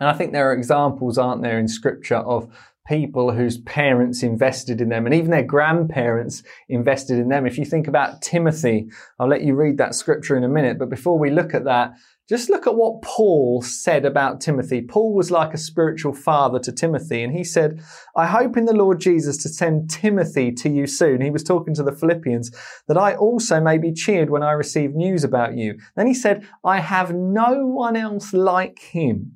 And 0.00 0.08
I 0.08 0.14
think 0.14 0.32
there 0.32 0.50
are 0.50 0.54
examples, 0.54 1.18
aren't 1.18 1.42
there, 1.42 1.58
in 1.58 1.68
scripture 1.68 2.16
of 2.16 2.52
people 2.88 3.32
whose 3.32 3.58
parents 3.58 4.22
invested 4.22 4.80
in 4.80 4.88
them 4.88 5.06
and 5.06 5.14
even 5.14 5.30
their 5.30 5.44
grandparents 5.44 6.42
invested 6.68 7.18
in 7.18 7.28
them. 7.28 7.46
If 7.46 7.56
you 7.56 7.64
think 7.64 7.86
about 7.86 8.20
Timothy, 8.22 8.90
I'll 9.20 9.28
let 9.28 9.42
you 9.42 9.54
read 9.54 9.78
that 9.78 9.94
scripture 9.94 10.36
in 10.36 10.42
a 10.42 10.48
minute, 10.48 10.78
but 10.78 10.90
before 10.90 11.18
we 11.18 11.30
look 11.30 11.54
at 11.54 11.64
that, 11.64 11.92
just 12.32 12.48
look 12.48 12.66
at 12.66 12.76
what 12.76 13.02
Paul 13.02 13.60
said 13.60 14.06
about 14.06 14.40
Timothy. 14.40 14.80
Paul 14.80 15.12
was 15.12 15.30
like 15.30 15.52
a 15.52 15.58
spiritual 15.58 16.14
father 16.14 16.58
to 16.60 16.72
Timothy, 16.72 17.22
and 17.22 17.30
he 17.30 17.44
said, 17.44 17.82
I 18.16 18.24
hope 18.24 18.56
in 18.56 18.64
the 18.64 18.72
Lord 18.72 19.00
Jesus 19.00 19.36
to 19.42 19.50
send 19.50 19.90
Timothy 19.90 20.50
to 20.52 20.70
you 20.70 20.86
soon. 20.86 21.20
He 21.20 21.28
was 21.28 21.44
talking 21.44 21.74
to 21.74 21.82
the 21.82 21.92
Philippians, 21.92 22.50
that 22.88 22.96
I 22.96 23.14
also 23.14 23.60
may 23.60 23.76
be 23.76 23.92
cheered 23.92 24.30
when 24.30 24.42
I 24.42 24.52
receive 24.52 24.94
news 24.94 25.24
about 25.24 25.58
you. 25.58 25.78
Then 25.94 26.06
he 26.06 26.14
said, 26.14 26.48
I 26.64 26.80
have 26.80 27.14
no 27.14 27.66
one 27.66 27.96
else 27.96 28.32
like 28.32 28.78
him 28.78 29.32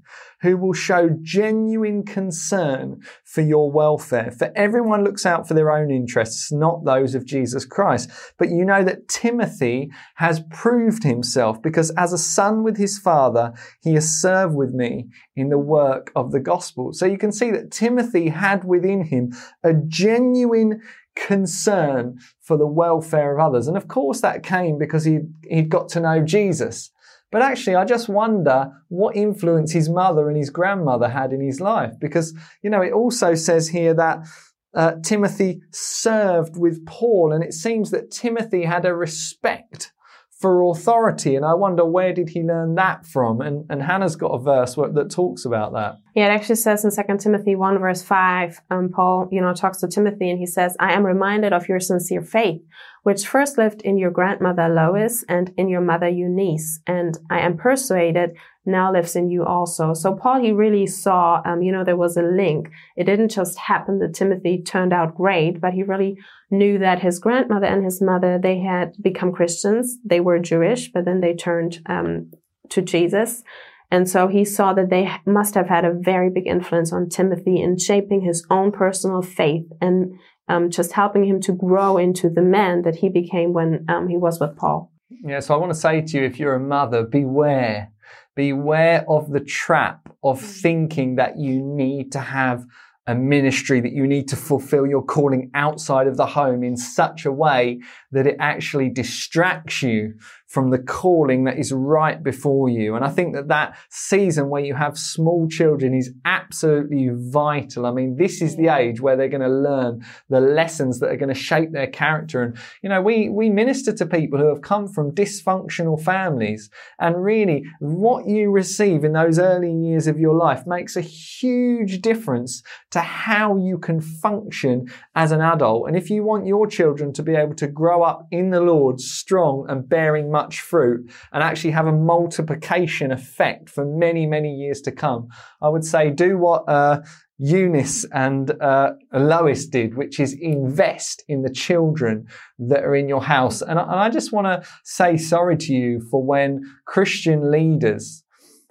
who 0.46 0.56
will 0.56 0.72
show 0.72 1.08
genuine 1.22 2.04
concern 2.04 3.00
for 3.24 3.40
your 3.40 3.68
welfare. 3.68 4.30
For 4.30 4.52
everyone 4.54 5.02
looks 5.02 5.26
out 5.26 5.48
for 5.48 5.54
their 5.54 5.72
own 5.72 5.90
interests, 5.90 6.52
not 6.52 6.84
those 6.84 7.16
of 7.16 7.26
Jesus 7.26 7.64
Christ. 7.64 8.08
But 8.38 8.50
you 8.50 8.64
know 8.64 8.84
that 8.84 9.08
Timothy 9.08 9.90
has 10.14 10.44
proved 10.52 11.02
himself 11.02 11.60
because 11.60 11.90
as 11.96 12.12
a 12.12 12.18
son 12.18 12.62
with 12.62 12.76
his 12.76 12.96
father, 12.96 13.54
he 13.82 13.94
has 13.94 14.08
served 14.08 14.54
with 14.54 14.70
me 14.70 15.08
in 15.34 15.48
the 15.48 15.58
work 15.58 16.12
of 16.14 16.30
the 16.30 16.38
gospel. 16.38 16.92
So 16.92 17.06
you 17.06 17.18
can 17.18 17.32
see 17.32 17.50
that 17.50 17.72
Timothy 17.72 18.28
had 18.28 18.62
within 18.62 19.02
him 19.02 19.32
a 19.64 19.74
genuine 19.74 20.80
concern 21.16 22.20
for 22.40 22.56
the 22.56 22.68
welfare 22.68 23.36
of 23.36 23.44
others. 23.44 23.66
And 23.66 23.76
of 23.76 23.88
course 23.88 24.20
that 24.20 24.44
came 24.44 24.78
because 24.78 25.04
he, 25.04 25.18
he'd 25.50 25.70
got 25.70 25.88
to 25.88 26.00
know 26.00 26.22
Jesus. 26.22 26.92
But 27.32 27.42
actually, 27.42 27.74
I 27.74 27.84
just 27.84 28.08
wonder 28.08 28.70
what 28.88 29.16
influence 29.16 29.72
his 29.72 29.88
mother 29.88 30.28
and 30.28 30.36
his 30.36 30.50
grandmother 30.50 31.08
had 31.08 31.32
in 31.32 31.40
his 31.40 31.60
life. 31.60 31.92
Because, 32.00 32.34
you 32.62 32.70
know, 32.70 32.82
it 32.82 32.92
also 32.92 33.34
says 33.34 33.68
here 33.68 33.94
that 33.94 34.26
uh, 34.74 34.92
Timothy 35.02 35.60
served 35.72 36.56
with 36.56 36.84
Paul, 36.86 37.32
and 37.32 37.42
it 37.42 37.52
seems 37.52 37.90
that 37.90 38.10
Timothy 38.10 38.64
had 38.64 38.84
a 38.84 38.94
respect 38.94 39.92
for 40.30 40.70
authority. 40.70 41.34
And 41.34 41.44
I 41.44 41.54
wonder 41.54 41.84
where 41.84 42.12
did 42.12 42.28
he 42.28 42.42
learn 42.42 42.74
that 42.76 43.06
from? 43.06 43.40
And, 43.40 43.64
and 43.70 43.82
Hannah's 43.82 44.16
got 44.16 44.28
a 44.28 44.38
verse 44.38 44.74
that 44.74 45.10
talks 45.10 45.44
about 45.44 45.72
that. 45.72 45.94
Yeah, 46.16 46.28
it 46.28 46.34
actually 46.34 46.56
says 46.56 46.82
in 46.82 46.90
2 46.90 47.18
Timothy 47.18 47.56
1 47.56 47.78
verse 47.78 48.00
5, 48.00 48.62
um, 48.70 48.88
Paul, 48.88 49.28
you 49.30 49.42
know, 49.42 49.52
talks 49.52 49.80
to 49.80 49.86
Timothy 49.86 50.30
and 50.30 50.38
he 50.38 50.46
says, 50.46 50.74
I 50.80 50.94
am 50.94 51.04
reminded 51.04 51.52
of 51.52 51.68
your 51.68 51.78
sincere 51.78 52.22
faith, 52.22 52.62
which 53.02 53.28
first 53.28 53.58
lived 53.58 53.82
in 53.82 53.98
your 53.98 54.10
grandmother 54.10 54.66
Lois 54.66 55.26
and 55.28 55.52
in 55.58 55.68
your 55.68 55.82
mother 55.82 56.08
Eunice. 56.08 56.80
And 56.86 57.18
I 57.28 57.40
am 57.40 57.58
persuaded 57.58 58.30
now 58.64 58.90
lives 58.90 59.14
in 59.14 59.28
you 59.28 59.44
also. 59.44 59.92
So 59.92 60.14
Paul, 60.14 60.40
he 60.40 60.52
really 60.52 60.86
saw, 60.86 61.42
um, 61.44 61.60
you 61.60 61.70
know, 61.70 61.84
there 61.84 61.98
was 61.98 62.16
a 62.16 62.22
link. 62.22 62.70
It 62.96 63.04
didn't 63.04 63.28
just 63.28 63.58
happen 63.58 63.98
that 63.98 64.14
Timothy 64.14 64.62
turned 64.62 64.94
out 64.94 65.16
great, 65.16 65.60
but 65.60 65.74
he 65.74 65.82
really 65.82 66.16
knew 66.50 66.78
that 66.78 67.02
his 67.02 67.18
grandmother 67.18 67.66
and 67.66 67.84
his 67.84 68.00
mother, 68.00 68.40
they 68.42 68.60
had 68.60 68.94
become 69.02 69.32
Christians. 69.32 69.98
They 70.02 70.20
were 70.20 70.38
Jewish, 70.38 70.90
but 70.90 71.04
then 71.04 71.20
they 71.20 71.34
turned, 71.34 71.82
um, 71.84 72.30
to 72.70 72.80
Jesus. 72.80 73.42
And 73.90 74.08
so 74.08 74.26
he 74.26 74.44
saw 74.44 74.72
that 74.74 74.90
they 74.90 75.10
must 75.24 75.54
have 75.54 75.68
had 75.68 75.84
a 75.84 75.92
very 75.92 76.30
big 76.30 76.46
influence 76.46 76.92
on 76.92 77.08
Timothy 77.08 77.60
in 77.60 77.78
shaping 77.78 78.22
his 78.22 78.44
own 78.50 78.72
personal 78.72 79.22
faith 79.22 79.66
and 79.80 80.18
um, 80.48 80.70
just 80.70 80.92
helping 80.92 81.24
him 81.24 81.40
to 81.42 81.52
grow 81.52 81.96
into 81.96 82.28
the 82.28 82.42
man 82.42 82.82
that 82.82 82.96
he 82.96 83.08
became 83.08 83.52
when 83.52 83.84
um, 83.88 84.08
he 84.08 84.16
was 84.16 84.40
with 84.40 84.56
Paul. 84.56 84.92
Yeah, 85.24 85.40
so 85.40 85.54
I 85.54 85.58
want 85.58 85.72
to 85.72 85.78
say 85.78 86.02
to 86.02 86.18
you, 86.18 86.24
if 86.24 86.38
you're 86.38 86.54
a 86.54 86.60
mother, 86.60 87.04
beware. 87.04 87.92
Beware 88.34 89.04
of 89.08 89.30
the 89.30 89.40
trap 89.40 90.12
of 90.22 90.40
thinking 90.40 91.16
that 91.16 91.38
you 91.38 91.62
need 91.62 92.12
to 92.12 92.20
have 92.20 92.66
a 93.06 93.14
ministry 93.14 93.80
that 93.80 93.92
you 93.92 94.06
need 94.06 94.28
to 94.28 94.36
fulfill 94.36 94.86
your 94.86 95.02
calling 95.02 95.50
outside 95.54 96.06
of 96.08 96.16
the 96.16 96.26
home 96.26 96.64
in 96.64 96.76
such 96.76 97.24
a 97.24 97.30
way 97.30 97.80
that 98.10 98.26
it 98.26 98.36
actually 98.40 98.88
distracts 98.88 99.80
you 99.80 100.14
from 100.46 100.70
the 100.70 100.78
calling 100.78 101.44
that 101.44 101.58
is 101.58 101.72
right 101.72 102.22
before 102.22 102.68
you. 102.68 102.94
And 102.94 103.04
I 103.04 103.10
think 103.10 103.34
that 103.34 103.48
that 103.48 103.76
season 103.90 104.48
where 104.48 104.64
you 104.64 104.74
have 104.74 104.96
small 104.96 105.48
children 105.48 105.92
is 105.92 106.12
absolutely 106.24 107.10
vital. 107.12 107.84
I 107.84 107.92
mean, 107.92 108.16
this 108.16 108.40
is 108.40 108.56
the 108.56 108.68
age 108.68 109.00
where 109.00 109.16
they're 109.16 109.28
going 109.28 109.40
to 109.40 109.48
learn 109.48 110.04
the 110.28 110.40
lessons 110.40 111.00
that 111.00 111.10
are 111.10 111.16
going 111.16 111.34
to 111.34 111.40
shape 111.40 111.72
their 111.72 111.88
character. 111.88 112.42
And, 112.42 112.56
you 112.82 112.88
know, 112.88 113.02
we, 113.02 113.28
we 113.28 113.50
minister 113.50 113.92
to 113.94 114.06
people 114.06 114.38
who 114.38 114.48
have 114.48 114.62
come 114.62 114.86
from 114.88 115.12
dysfunctional 115.12 116.00
families 116.00 116.70
and 117.00 117.22
really 117.22 117.64
what 117.80 118.26
you 118.26 118.50
receive 118.50 119.02
in 119.02 119.12
those 119.12 119.38
early 119.38 119.72
years 119.72 120.06
of 120.06 120.18
your 120.18 120.34
life 120.34 120.66
makes 120.66 120.96
a 120.96 121.00
huge 121.00 122.00
difference 122.00 122.62
to 122.92 123.00
how 123.00 123.56
you 123.56 123.78
can 123.78 124.00
function 124.00 124.86
as 125.14 125.32
an 125.32 125.40
adult. 125.40 125.88
And 125.88 125.96
if 125.96 126.08
you 126.08 126.22
want 126.22 126.46
your 126.46 126.66
children 126.66 127.12
to 127.14 127.22
be 127.22 127.34
able 127.34 127.54
to 127.56 127.66
grow 127.66 128.02
up 128.02 128.28
in 128.30 128.50
the 128.50 128.60
Lord 128.60 129.00
strong 129.00 129.66
and 129.68 129.88
bearing 129.88 130.30
much 130.38 130.54
fruit 130.70 131.00
and 131.32 131.40
actually 131.42 131.74
have 131.78 131.88
a 131.88 131.98
multiplication 132.14 133.08
effect 133.18 133.64
for 133.74 133.84
many, 134.04 134.24
many 134.36 134.52
years 134.62 134.80
to 134.86 134.92
come. 135.04 135.22
I 135.66 135.68
would 135.72 135.86
say 135.92 136.02
do 136.10 136.30
what, 136.44 136.62
uh, 136.68 136.96
Eunice 137.38 138.06
and 138.12 138.50
uh, 138.62 138.92
Lois 139.12 139.66
did, 139.66 139.94
which 139.94 140.18
is 140.18 140.34
invest 140.40 141.22
in 141.28 141.42
the 141.42 141.52
children 141.66 142.26
that 142.58 142.82
are 142.82 142.96
in 142.96 143.08
your 143.08 143.22
house. 143.22 143.60
And 143.60 143.78
I, 143.78 143.82
and 143.82 144.00
I 144.06 144.08
just 144.08 144.32
want 144.32 144.46
to 144.46 144.68
say 144.84 145.16
sorry 145.16 145.56
to 145.58 145.72
you 145.72 146.00
for 146.10 146.24
when 146.24 146.62
Christian 146.86 147.50
leaders 147.50 148.24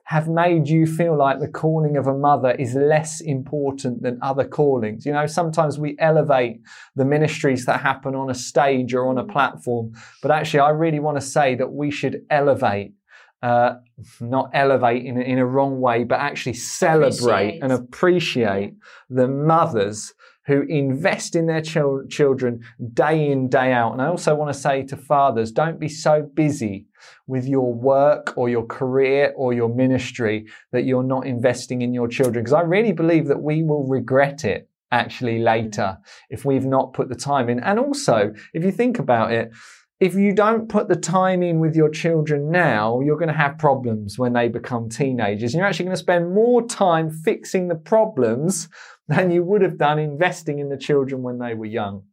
have 0.06 0.28
made 0.28 0.68
you 0.68 0.86
feel 0.86 1.18
like 1.18 1.40
the 1.40 1.48
calling 1.48 1.98
of 1.98 2.06
a 2.06 2.14
mother 2.14 2.52
is 2.52 2.76
less 2.76 3.22
important 3.22 4.04
than 4.04 4.20
other 4.22 4.44
callings. 4.48 5.04
You 5.06 5.12
know, 5.12 5.26
sometimes 5.26 5.80
we 5.80 5.96
elevate 6.00 6.62
the 6.96 7.06
ministries 7.06 7.66
that 7.66 7.82
happen 7.82 8.14
on 8.14 8.30
a 8.30 8.36
stage 8.36 8.94
or 8.94 9.08
on 9.08 9.18
a 9.18 9.24
platform, 9.24 9.94
but 10.22 10.30
actually, 10.30 10.60
I 10.60 10.70
really 10.70 11.00
want 11.00 11.18
to 11.18 11.26
say 11.26 11.56
that 11.56 11.74
we 11.74 11.92
should 11.92 12.22
elevate. 12.30 12.94
Uh, 13.42 13.76
not 14.22 14.50
elevate 14.54 15.06
in, 15.06 15.22
in 15.22 15.38
a 15.38 15.46
wrong 15.46 15.80
way, 15.80 16.04
but 16.04 16.20
actually 16.20 16.54
celebrate 16.54 17.60
appreciate. 17.60 17.64
and 17.64 17.72
appreciate 17.72 18.74
the 19.10 19.28
mothers 19.28 20.14
who 20.48 20.62
invest 20.64 21.36
in 21.36 21.48
their 21.48 21.62
ch- 21.62 22.10
children 22.10 22.62
day 22.94 23.32
in, 23.32 23.50
day 23.50 23.72
out. 23.72 23.94
And 23.94 24.02
I 24.02 24.08
also 24.08 24.36
want 24.36 24.54
to 24.54 24.60
say 24.60 24.84
to 24.84 24.98
fathers, 24.98 25.52
don't 25.52 25.80
be 25.80 25.90
so 25.90 26.22
busy 26.22 26.86
with 27.28 27.48
your 27.48 27.74
work 27.74 28.34
or 28.38 28.50
your 28.50 28.66
career 28.66 29.34
or 29.36 29.54
your 29.54 29.74
ministry 29.74 30.46
that 30.72 30.86
you're 30.86 31.04
not 31.04 31.26
investing 31.26 31.82
in 31.82 31.94
your 31.94 32.08
children. 32.08 32.44
Because 32.44 32.54
I 32.54 32.62
really 32.62 32.92
believe 32.92 33.28
that 33.28 33.42
we 33.42 33.64
will 33.64 33.88
regret 33.88 34.46
it 34.46 34.70
actually 34.92 35.40
later 35.40 35.98
mm. 36.00 36.04
if 36.30 36.46
we've 36.46 36.66
not 36.66 36.94
put 36.94 37.10
the 37.10 37.16
time 37.16 37.50
in. 37.50 37.60
And 37.60 37.80
also, 37.80 38.34
if 38.54 38.64
you 38.64 38.72
think 38.72 39.00
about 39.00 39.32
it, 39.32 39.52
if 40.00 40.14
you 40.14 40.34
don't 40.34 40.68
put 40.68 40.90
the 40.90 40.96
time 40.96 41.42
in 41.42 41.60
with 41.60 41.76
your 41.76 41.90
children 41.90 42.52
now, 42.52 43.00
you're 43.00 43.18
going 43.18 43.30
to 43.30 43.34
have 43.34 43.58
problems 43.58 44.20
when 44.20 44.34
they 44.34 44.50
become 44.50 44.90
teenagers. 44.90 45.54
And 45.54 45.60
you're 45.60 45.68
actually 45.68 45.86
going 45.86 45.96
to 45.96 46.04
spend 46.04 46.34
more 46.34 46.66
time 46.68 47.10
fixing 47.10 47.70
the 47.70 47.76
problems 47.76 48.68
than 49.08 49.32
you 49.32 49.44
would 49.44 49.62
have 49.62 49.78
done 49.78 50.00
investing 50.00 50.60
in 50.60 50.70
the 50.70 50.78
children 50.78 51.22
when 51.22 51.40
they 51.40 51.54
were 51.54 51.66
young. 51.66 52.04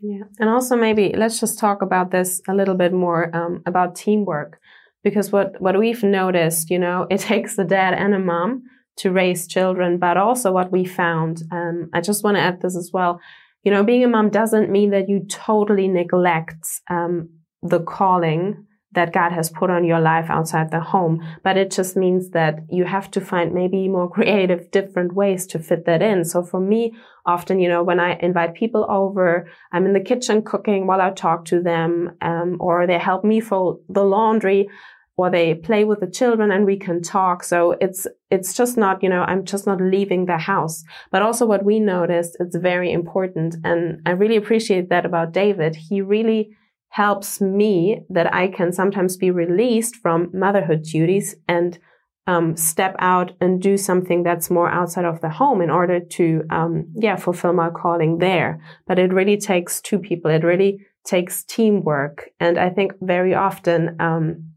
Yeah. 0.00 0.24
And 0.38 0.48
also 0.48 0.76
maybe 0.76 1.14
let's 1.16 1.40
just 1.40 1.58
talk 1.58 1.82
about 1.82 2.10
this 2.10 2.40
a 2.48 2.54
little 2.54 2.74
bit 2.74 2.92
more 2.92 3.34
um, 3.34 3.62
about 3.66 3.96
teamwork 3.96 4.58
because 5.02 5.32
what, 5.32 5.60
what 5.60 5.78
we've 5.78 6.02
noticed, 6.02 6.70
you 6.70 6.78
know, 6.78 7.06
it 7.10 7.20
takes 7.20 7.58
a 7.58 7.64
dad 7.64 7.94
and 7.94 8.14
a 8.14 8.18
mom 8.18 8.62
to 8.98 9.10
raise 9.10 9.46
children, 9.46 9.98
but 9.98 10.16
also 10.16 10.52
what 10.52 10.70
we 10.70 10.84
found, 10.84 11.42
um, 11.50 11.88
I 11.94 12.00
just 12.00 12.22
want 12.22 12.36
to 12.36 12.42
add 12.42 12.60
this 12.60 12.76
as 12.76 12.90
well. 12.92 13.20
You 13.62 13.72
know, 13.72 13.84
being 13.84 14.04
a 14.04 14.08
mom 14.08 14.30
doesn't 14.30 14.70
mean 14.70 14.90
that 14.90 15.08
you 15.08 15.26
totally 15.28 15.88
neglect 15.88 16.66
um, 16.90 17.28
the 17.62 17.80
calling 17.80 18.66
that 18.94 19.12
God 19.12 19.32
has 19.32 19.48
put 19.48 19.70
on 19.70 19.84
your 19.84 20.00
life 20.00 20.26
outside 20.28 20.70
the 20.70 20.80
home. 20.80 21.26
But 21.42 21.56
it 21.56 21.70
just 21.70 21.96
means 21.96 22.30
that 22.30 22.58
you 22.68 22.84
have 22.84 23.10
to 23.12 23.20
find 23.20 23.54
maybe 23.54 23.88
more 23.88 24.10
creative, 24.16 24.70
different 24.70 25.14
ways 25.14 25.46
to 25.48 25.58
fit 25.58 25.86
that 25.86 26.02
in. 26.02 26.24
So 26.24 26.42
for 26.42 26.60
me, 26.60 26.92
often, 27.24 27.58
you 27.58 27.68
know, 27.68 27.82
when 27.82 28.00
I 28.00 28.18
invite 28.20 28.54
people 28.54 28.86
over, 28.90 29.48
I'm 29.72 29.86
in 29.86 29.92
the 29.92 30.00
kitchen 30.00 30.42
cooking 30.42 30.86
while 30.86 31.00
I 31.00 31.10
talk 31.10 31.46
to 31.46 31.62
them, 31.62 32.16
um, 32.20 32.58
or 32.60 32.86
they 32.86 32.98
help 32.98 33.24
me 33.24 33.40
fold 33.40 33.80
the 33.88 34.04
laundry 34.04 34.68
or 35.22 35.30
they 35.30 35.54
play 35.54 35.84
with 35.84 36.00
the 36.00 36.10
children 36.10 36.50
and 36.50 36.66
we 36.66 36.78
can 36.78 37.02
talk. 37.02 37.44
So 37.44 37.76
it's, 37.80 38.06
it's 38.30 38.54
just 38.54 38.76
not, 38.76 39.02
you 39.02 39.08
know, 39.08 39.22
I'm 39.22 39.44
just 39.44 39.66
not 39.66 39.80
leaving 39.80 40.26
the 40.26 40.38
house. 40.38 40.84
But 41.10 41.22
also 41.22 41.46
what 41.46 41.64
we 41.64 41.80
noticed, 41.80 42.36
it's 42.40 42.56
very 42.56 42.90
important. 42.92 43.56
And 43.64 44.00
I 44.06 44.10
really 44.10 44.36
appreciate 44.36 44.88
that 44.88 45.06
about 45.06 45.32
David. 45.32 45.76
He 45.76 46.00
really, 46.00 46.56
helps 46.92 47.40
me 47.40 48.02
that 48.10 48.32
I 48.34 48.48
can 48.48 48.70
sometimes 48.70 49.16
be 49.16 49.30
released 49.30 49.96
from 49.96 50.28
motherhood 50.34 50.82
duties 50.82 51.34
and 51.48 51.78
um, 52.26 52.54
step 52.54 52.94
out 52.98 53.32
and 53.40 53.62
do 53.62 53.78
something 53.78 54.22
that's 54.22 54.50
more 54.50 54.68
outside 54.68 55.06
of 55.06 55.20
the 55.22 55.30
home 55.30 55.62
in 55.62 55.70
order 55.70 56.00
to, 56.00 56.42
um, 56.50 56.92
yeah, 56.94 57.16
fulfill 57.16 57.54
my 57.54 57.70
calling 57.70 58.18
there. 58.18 58.60
But 58.86 58.98
it 58.98 59.10
really 59.10 59.38
takes 59.38 59.80
two 59.80 59.98
people. 59.98 60.30
It 60.30 60.44
really 60.44 60.86
takes 61.04 61.44
teamwork. 61.44 62.28
And 62.38 62.58
I 62.58 62.68
think 62.68 62.92
very 63.00 63.34
often, 63.34 63.96
um, 63.98 64.51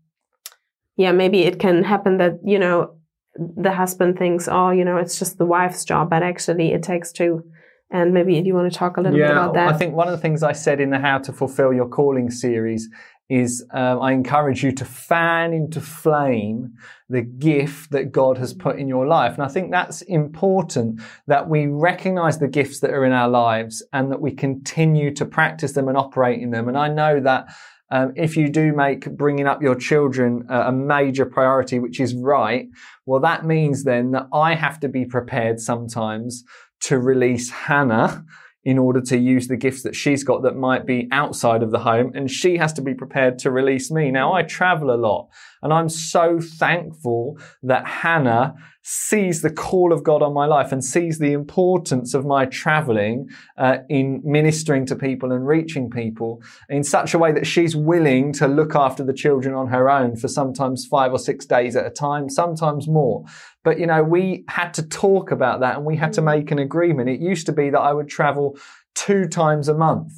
yeah, 0.98 1.12
maybe 1.12 1.42
it 1.42 1.60
can 1.60 1.84
happen 1.84 2.18
that, 2.18 2.40
you 2.44 2.60
know, 2.60 2.96
the 3.36 3.74
husband 3.74 4.18
thinks, 4.18 4.48
oh, 4.50 4.70
you 4.70 4.86
know, 4.86 4.98
it's 4.98 5.20
just 5.20 5.38
the 5.38 5.46
wife's 5.46 5.84
job, 5.84 6.10
but 6.10 6.24
actually 6.24 6.72
it 6.72 6.84
takes 6.84 7.12
two 7.12 7.44
and 7.92 8.14
maybe 8.14 8.36
you 8.36 8.54
want 8.54 8.72
to 8.72 8.78
talk 8.78 8.98
a 8.98 9.02
little 9.02 9.18
yeah, 9.18 9.28
bit 9.28 9.38
about 9.38 9.54
that? 9.54 9.68
I 9.70 9.78
think 9.78 9.96
one 9.96 10.08
of 10.08 10.12
the 10.12 10.22
things 10.22 10.44
I 10.44 10.54
said 10.54 10.80
in 10.80 10.90
the 10.90 11.00
How 11.00 11.20
to 11.20 11.32
Fulfill 11.32 11.74
Your 11.74 11.88
Calling 11.88 12.32
series 12.32 12.90
is 13.30 13.66
um, 13.74 14.02
I 14.02 14.12
encourage 14.12 14.64
you 14.64 14.72
to 14.74 14.86
fan 14.86 15.52
into 15.52 15.82
flame 15.82 16.74
the 17.10 17.22
gift 17.22 17.92
that 17.92 18.12
God 18.12 18.38
has 18.38 18.54
put 18.54 18.78
in 18.78 18.88
your 18.88 19.08
life. 19.08 19.34
And 19.34 19.44
I 19.44 19.48
think 19.48 19.72
that's 19.72 20.02
important 20.04 21.02
that 21.26 21.50
we 21.50 21.68
recognize 21.68 22.38
the 22.38 22.48
gifts 22.48 22.82
that 22.82 22.92
are 22.92 23.04
in 23.04 23.14
our 23.14 23.30
lives 23.30 23.84
and 23.94 24.12
that 24.12 24.22
we 24.22 24.32
continue 24.32 25.12
to 25.16 25.26
practice 25.26 25.74
them 25.74 25.88
and 25.88 25.98
operate 25.98 26.40
in 26.40 26.52
them. 26.52 26.68
And 26.68 26.78
I 26.78 26.88
know 26.88 27.20
that 27.20 27.48
um, 27.92 28.14
if 28.16 28.36
you 28.36 28.50
do 28.50 28.74
make 28.74 29.10
bringing 29.16 29.48
up 29.48 29.62
your 29.62 29.76
children 29.76 30.46
a, 30.50 30.62
a 30.68 30.72
major 30.72 31.26
priority, 31.26 31.80
which 31.80 32.00
is 32.00 32.16
right, 32.16 32.68
well, 33.06 33.20
that 33.22 33.46
means 33.46 33.84
then 33.84 34.12
that 34.12 34.28
I 34.34 34.56
have 34.56 34.80
to 34.82 34.90
be 34.90 35.06
prepared 35.06 35.60
sometimes 35.60 36.44
to 36.82 37.00
release 37.00 37.50
Hannah 37.50 38.26
in 38.64 38.80
order 38.80 39.00
to 39.00 39.18
use 39.18 39.48
the 39.48 39.56
gifts 39.56 39.84
that 39.84 39.96
she's 39.96 40.24
got 40.24 40.42
that 40.42 40.56
might 40.56 40.88
be 40.88 41.08
outside 41.12 41.62
of 41.62 41.70
the 41.70 41.80
home 41.80 42.12
and 42.16 42.32
she 42.32 42.58
has 42.58 42.74
to 42.74 42.82
be 42.82 42.96
prepared 42.96 43.38
to 43.38 43.52
release 43.52 43.92
me. 43.92 44.10
Now 44.10 44.34
I 44.34 44.42
travel 44.42 44.92
a 44.92 44.98
lot 44.98 45.30
and 45.66 45.74
I'm 45.74 45.90
so 45.90 46.40
thankful 46.40 47.40
that 47.64 47.88
Hannah 47.88 48.54
sees 48.84 49.42
the 49.42 49.50
call 49.50 49.92
of 49.92 50.04
God 50.04 50.22
on 50.22 50.32
my 50.32 50.46
life 50.46 50.72
and 50.72 50.86
sees 50.86 51.18
the 51.18 51.34
importance 51.34 52.14
of 52.14 52.24
my 52.24 52.46
traveling 52.46 53.30
uh, 53.58 53.78
in 53.90 54.22
ministering 54.24 54.86
to 54.86 54.96
people 54.96 55.32
and 55.32 55.48
reaching 55.48 55.90
people 55.90 56.40
in 56.70 56.84
such 56.84 57.16
a 57.16 57.18
way 57.18 57.32
that 57.32 57.48
she's 57.48 57.76
willing 57.76 58.32
to 58.34 58.48
look 58.48 58.76
after 58.76 59.04
the 59.04 59.12
children 59.12 59.56
on 59.56 59.70
her 59.70 59.90
own 59.90 60.16
for 60.16 60.28
sometimes 60.28 60.86
five 60.86 61.12
or 61.12 61.18
six 61.18 61.48
days 61.48 61.76
at 61.76 61.88
a 61.88 61.90
time, 61.90 62.30
sometimes 62.30 62.88
more. 62.88 63.26
But 63.64 63.80
you 63.80 63.88
know, 63.88 64.04
we 64.04 64.46
had 64.48 64.72
to 64.76 64.84
talk 64.84 65.32
about 65.32 65.62
that 65.62 65.78
and 65.78 65.84
we 65.84 65.98
had 65.98 66.14
to 66.14 66.22
make 66.22 66.52
an 66.52 66.60
agreement. 66.60 67.10
It 67.10 67.20
used 67.20 67.48
to 67.48 67.52
be 67.52 67.72
that 67.72 67.82
I 67.82 67.92
would 67.92 68.08
travel 68.08 68.56
two 68.94 69.28
times 69.28 69.68
a 69.68 69.74
month 69.74 70.14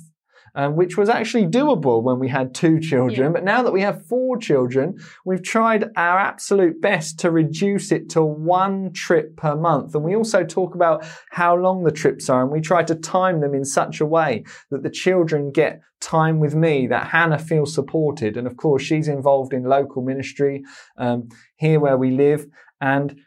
um, 0.57 0.75
which 0.75 0.97
was 0.97 1.07
actually 1.07 1.45
doable 1.45 2.01
when 2.01 2.17
we 2.17 2.27
had 2.27 2.55
two 2.55 2.79
children. 2.79 3.27
Yeah. 3.27 3.33
But 3.33 3.43
now 3.43 3.61
that 3.61 3.71
we 3.71 3.81
have 3.81 4.07
four 4.07 4.37
children, 4.37 4.97
we've 5.23 5.43
tried 5.43 5.85
our 5.95 6.17
absolute 6.17 6.81
best 6.81 7.19
to 7.19 7.29
reduce 7.29 7.91
it 7.91 8.09
to 8.09 8.23
one 8.23 8.91
trip 8.91 9.37
per 9.37 9.55
month. 9.55 9.93
And 9.93 10.03
we 10.03 10.15
also 10.15 10.43
talk 10.43 10.73
about 10.73 11.05
how 11.29 11.55
long 11.55 11.83
the 11.83 11.91
trips 11.91 12.27
are 12.27 12.41
and 12.41 12.51
we 12.51 12.59
try 12.59 12.81
to 12.83 12.95
time 12.95 13.39
them 13.39 13.53
in 13.53 13.65
such 13.65 14.01
a 14.01 14.05
way 14.05 14.45
that 14.71 14.81
the 14.81 14.89
children 14.89 15.51
get 15.51 15.79
time 16.01 16.39
with 16.39 16.55
me, 16.55 16.87
that 16.87 17.07
Hannah 17.07 17.37
feels 17.37 17.73
supported. 17.73 18.35
And 18.35 18.47
of 18.47 18.57
course, 18.57 18.81
she's 18.81 19.07
involved 19.07 19.53
in 19.53 19.63
local 19.63 20.01
ministry 20.01 20.63
um, 20.97 21.29
here 21.57 21.79
where 21.79 21.97
we 21.97 22.09
live. 22.09 22.47
And 22.81 23.19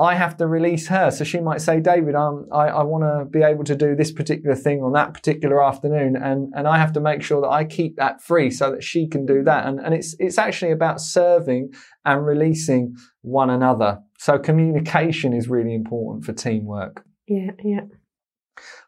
I 0.00 0.14
have 0.14 0.38
to 0.38 0.46
release 0.46 0.88
her. 0.88 1.10
So 1.10 1.24
she 1.24 1.40
might 1.40 1.60
say, 1.60 1.78
David, 1.78 2.14
um, 2.14 2.46
I, 2.50 2.68
I 2.68 2.82
want 2.84 3.04
to 3.04 3.26
be 3.26 3.44
able 3.44 3.64
to 3.64 3.76
do 3.76 3.94
this 3.94 4.10
particular 4.10 4.56
thing 4.56 4.82
on 4.82 4.94
that 4.94 5.12
particular 5.12 5.62
afternoon. 5.62 6.16
And, 6.16 6.50
and 6.56 6.66
I 6.66 6.78
have 6.78 6.94
to 6.94 7.00
make 7.00 7.22
sure 7.22 7.42
that 7.42 7.50
I 7.50 7.64
keep 7.64 7.96
that 7.96 8.22
free 8.22 8.50
so 8.50 8.70
that 8.70 8.82
she 8.82 9.06
can 9.06 9.26
do 9.26 9.42
that. 9.44 9.66
And, 9.66 9.78
and 9.78 9.92
it's, 9.92 10.16
it's 10.18 10.38
actually 10.38 10.72
about 10.72 11.02
serving 11.02 11.74
and 12.06 12.24
releasing 12.24 12.96
one 13.20 13.50
another. 13.50 13.98
So 14.18 14.38
communication 14.38 15.34
is 15.34 15.48
really 15.48 15.74
important 15.74 16.24
for 16.24 16.32
teamwork. 16.32 17.04
Yeah, 17.28 17.50
yeah. 17.62 17.82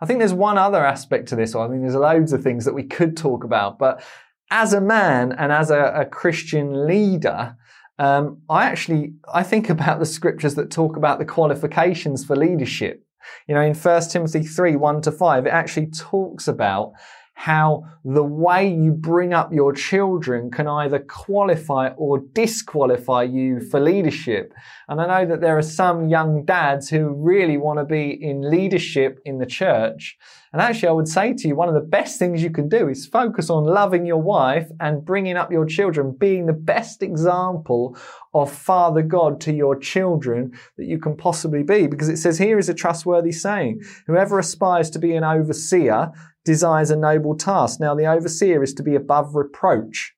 I 0.01 0.07
think 0.07 0.19
there's 0.19 0.33
one 0.33 0.57
other 0.57 0.85
aspect 0.85 1.29
to 1.29 1.37
this. 1.37 1.55
I 1.55 1.69
mean, 1.69 1.83
there's 1.83 1.95
loads 1.95 2.33
of 2.33 2.43
things 2.43 2.65
that 2.65 2.75
we 2.75 2.85
could 2.85 3.19
talk 3.19 3.45
about, 3.45 3.79
but 3.79 4.03
as 4.51 4.73
a 4.73 4.81
man 4.81 5.33
and 5.33 5.53
as 5.53 5.71
a, 5.71 5.93
a 5.95 6.05
Christian 6.07 6.87
leader, 6.87 7.57
um, 8.03 8.43
I 8.51 8.65
actually 8.65 9.15
I 9.33 9.45
think 9.45 9.71
about 9.71 10.01
the 10.01 10.07
scriptures 10.07 10.57
that 10.57 10.73
talk 10.73 10.97
about 10.97 11.21
the 11.21 11.25
qualifications 11.25 12.25
for 12.25 12.35
leadership. 12.35 13.07
You 13.47 13.55
know, 13.55 13.61
in 13.61 13.75
1 13.75 14.03
Timothy 14.09 14.43
3, 14.43 14.75
1 14.75 15.03
to 15.03 15.13
5, 15.13 15.47
it 15.47 15.51
actually 15.51 15.87
talks 15.87 16.49
about 16.49 16.95
how 17.35 17.85
the 18.05 18.23
way 18.23 18.69
you 18.69 18.93
bring 18.93 19.33
up 19.33 19.53
your 19.53 19.73
children 19.73 20.51
can 20.51 20.69
either 20.69 20.99
qualify 20.99 21.89
or 21.97 22.21
disqualify 22.35 23.23
you 23.23 23.61
for 23.61 23.81
leadership. 23.81 24.53
And 24.89 25.01
I 25.01 25.07
know 25.07 25.31
that 25.31 25.41
there 25.41 25.57
are 25.57 25.63
some 25.63 26.09
young 26.09 26.45
dads 26.45 26.89
who 26.89 27.15
really 27.15 27.57
want 27.57 27.79
to 27.79 27.85
be 27.85 28.11
in 28.11 28.49
leadership 28.49 29.19
in 29.25 29.39
the 29.39 29.47
church. 29.47 30.17
And 30.53 30.61
actually, 30.61 30.91
I 30.91 30.93
would 30.93 31.09
say 31.09 31.33
to 31.33 31.49
you, 31.49 31.57
one 31.57 31.69
of 31.69 31.75
the 31.75 31.81
best 31.81 32.19
things 32.19 32.43
you 32.43 32.51
can 32.51 32.69
do 32.69 32.89
is 32.89 33.07
focus 33.07 33.49
on 33.49 33.65
loving 33.65 34.05
your 34.05 34.21
wife 34.21 34.69
and 34.81 35.05
bringing 35.05 35.37
up 35.37 35.51
your 35.51 35.65
children, 35.65 36.15
being 36.19 36.45
the 36.45 36.53
best 36.53 37.03
example 37.03 37.97
of 38.35 38.53
Father 38.53 39.01
God 39.01 39.41
to 39.43 39.53
your 39.53 39.79
children 39.79 40.53
that 40.77 40.85
you 40.85 40.99
can 40.99 41.17
possibly 41.17 41.63
be. 41.63 41.87
Because 41.87 42.11
it 42.11 42.19
says 42.19 42.37
here 42.37 42.59
is 42.59 42.69
a 42.69 42.75
trustworthy 42.75 43.33
saying. 43.33 43.81
Whoever 44.07 44.39
aspires 44.39 44.91
to 44.91 44.99
be 44.99 45.15
an 45.15 45.25
overseer 45.25 46.13
desires 46.45 46.91
a 46.91 46.97
noble 46.97 47.37
task. 47.37 47.81
Now, 47.81 47.95
the 47.95 48.07
overseer 48.07 48.63
is 48.63 48.75
to 48.75 48.83
be 48.83 48.95
above 48.95 49.35
reproach 49.35 50.15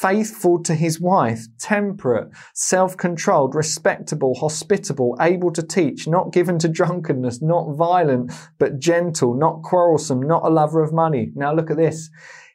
faithful 0.00 0.62
to 0.62 0.74
his 0.74 0.98
wife, 0.98 1.44
temperate, 1.58 2.30
self-controlled, 2.54 3.54
respectable, 3.54 4.34
hospitable, 4.34 5.14
able 5.20 5.52
to 5.52 5.62
teach, 5.62 6.08
not 6.08 6.32
given 6.32 6.58
to 6.58 6.68
drunkenness, 6.68 7.42
not 7.42 7.76
violent, 7.76 8.32
but 8.58 8.78
gentle, 8.78 9.34
not 9.34 9.62
quarrelsome, 9.62 10.22
not 10.22 10.42
a 10.42 10.48
lover 10.48 10.82
of 10.82 10.90
money. 10.90 11.30
Now 11.34 11.52
look 11.52 11.70
at 11.70 11.76
this. 11.76 12.08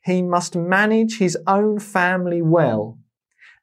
He 0.04 0.24
must 0.24 0.56
manage 0.56 1.20
his 1.20 1.38
own 1.46 1.78
family 1.80 2.42
well 2.42 2.98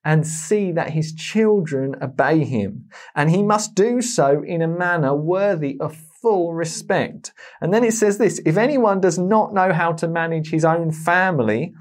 and 0.05 0.27
see 0.27 0.71
that 0.73 0.91
his 0.91 1.13
children 1.13 1.97
obey 2.01 2.45
him. 2.45 2.89
And 3.17 3.31
he 3.31 3.43
must 3.43 3.75
do 3.75 4.01
so 4.01 4.45
in 4.47 4.63
a 4.63 4.69
manner 4.69 5.15
worthy 5.15 5.77
of 5.81 5.97
full 6.23 6.55
respect. 6.55 7.33
And 7.61 7.75
then 7.75 7.85
it 7.85 7.93
says 7.93 8.17
this, 8.17 8.41
if 8.47 8.57
anyone 8.57 9.01
does 9.01 9.19
not 9.19 9.53
know 9.53 9.73
how 9.73 9.93
to 9.95 10.09
manage 10.09 10.51
his 10.51 10.65
own 10.65 10.93
family, 10.93 11.75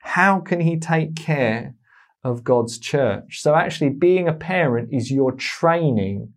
how 0.00 0.38
can 0.38 0.60
he 0.60 0.78
take 0.78 1.16
care 1.16 1.74
of 2.22 2.44
God's 2.44 2.78
church? 2.78 3.40
So 3.40 3.54
actually 3.54 3.90
being 3.90 4.28
a 4.28 4.34
parent 4.34 4.90
is 4.92 5.10
your 5.10 5.32
training 5.32 6.32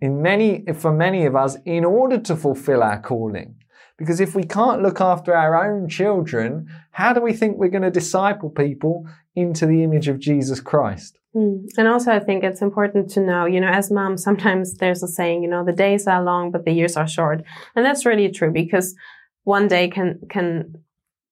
in 0.00 0.20
many, 0.20 0.64
for 0.74 0.92
many 0.92 1.24
of 1.24 1.36
us 1.36 1.56
in 1.64 1.84
order 1.84 2.18
to 2.18 2.36
fulfill 2.36 2.82
our 2.82 3.00
calling. 3.00 3.56
Because 3.98 4.20
if 4.20 4.34
we 4.34 4.44
can't 4.44 4.82
look 4.82 5.00
after 5.00 5.34
our 5.34 5.64
own 5.64 5.88
children, 5.88 6.68
how 6.90 7.14
do 7.14 7.20
we 7.20 7.32
think 7.32 7.56
we're 7.56 7.68
going 7.68 7.82
to 7.82 7.90
disciple 7.90 8.50
people 8.50 9.06
into 9.34 9.64
the 9.64 9.82
image 9.82 10.08
of 10.08 10.18
Jesus 10.18 10.60
Christ? 10.60 11.18
Mm. 11.36 11.66
And 11.76 11.86
also, 11.86 12.12
I 12.12 12.20
think 12.20 12.42
it's 12.42 12.62
important 12.62 13.10
to 13.10 13.20
know, 13.20 13.44
you 13.44 13.60
know, 13.60 13.68
as 13.68 13.90
moms, 13.90 14.22
sometimes 14.28 14.74
there's 14.74 15.02
a 15.02 15.08
saying, 15.08 15.42
you 15.42 15.50
know, 15.50 15.64
the 15.64 15.72
days 15.72 16.06
are 16.06 16.22
long, 16.22 16.50
but 16.50 16.64
the 16.64 16.72
years 16.72 16.96
are 16.96 17.06
short. 17.06 17.42
And 17.74 17.84
that's 17.84 18.06
really 18.06 18.30
true 18.30 18.52
because 18.52 18.94
one 19.44 19.68
day 19.68 19.88
can, 19.88 20.20
can 20.30 20.74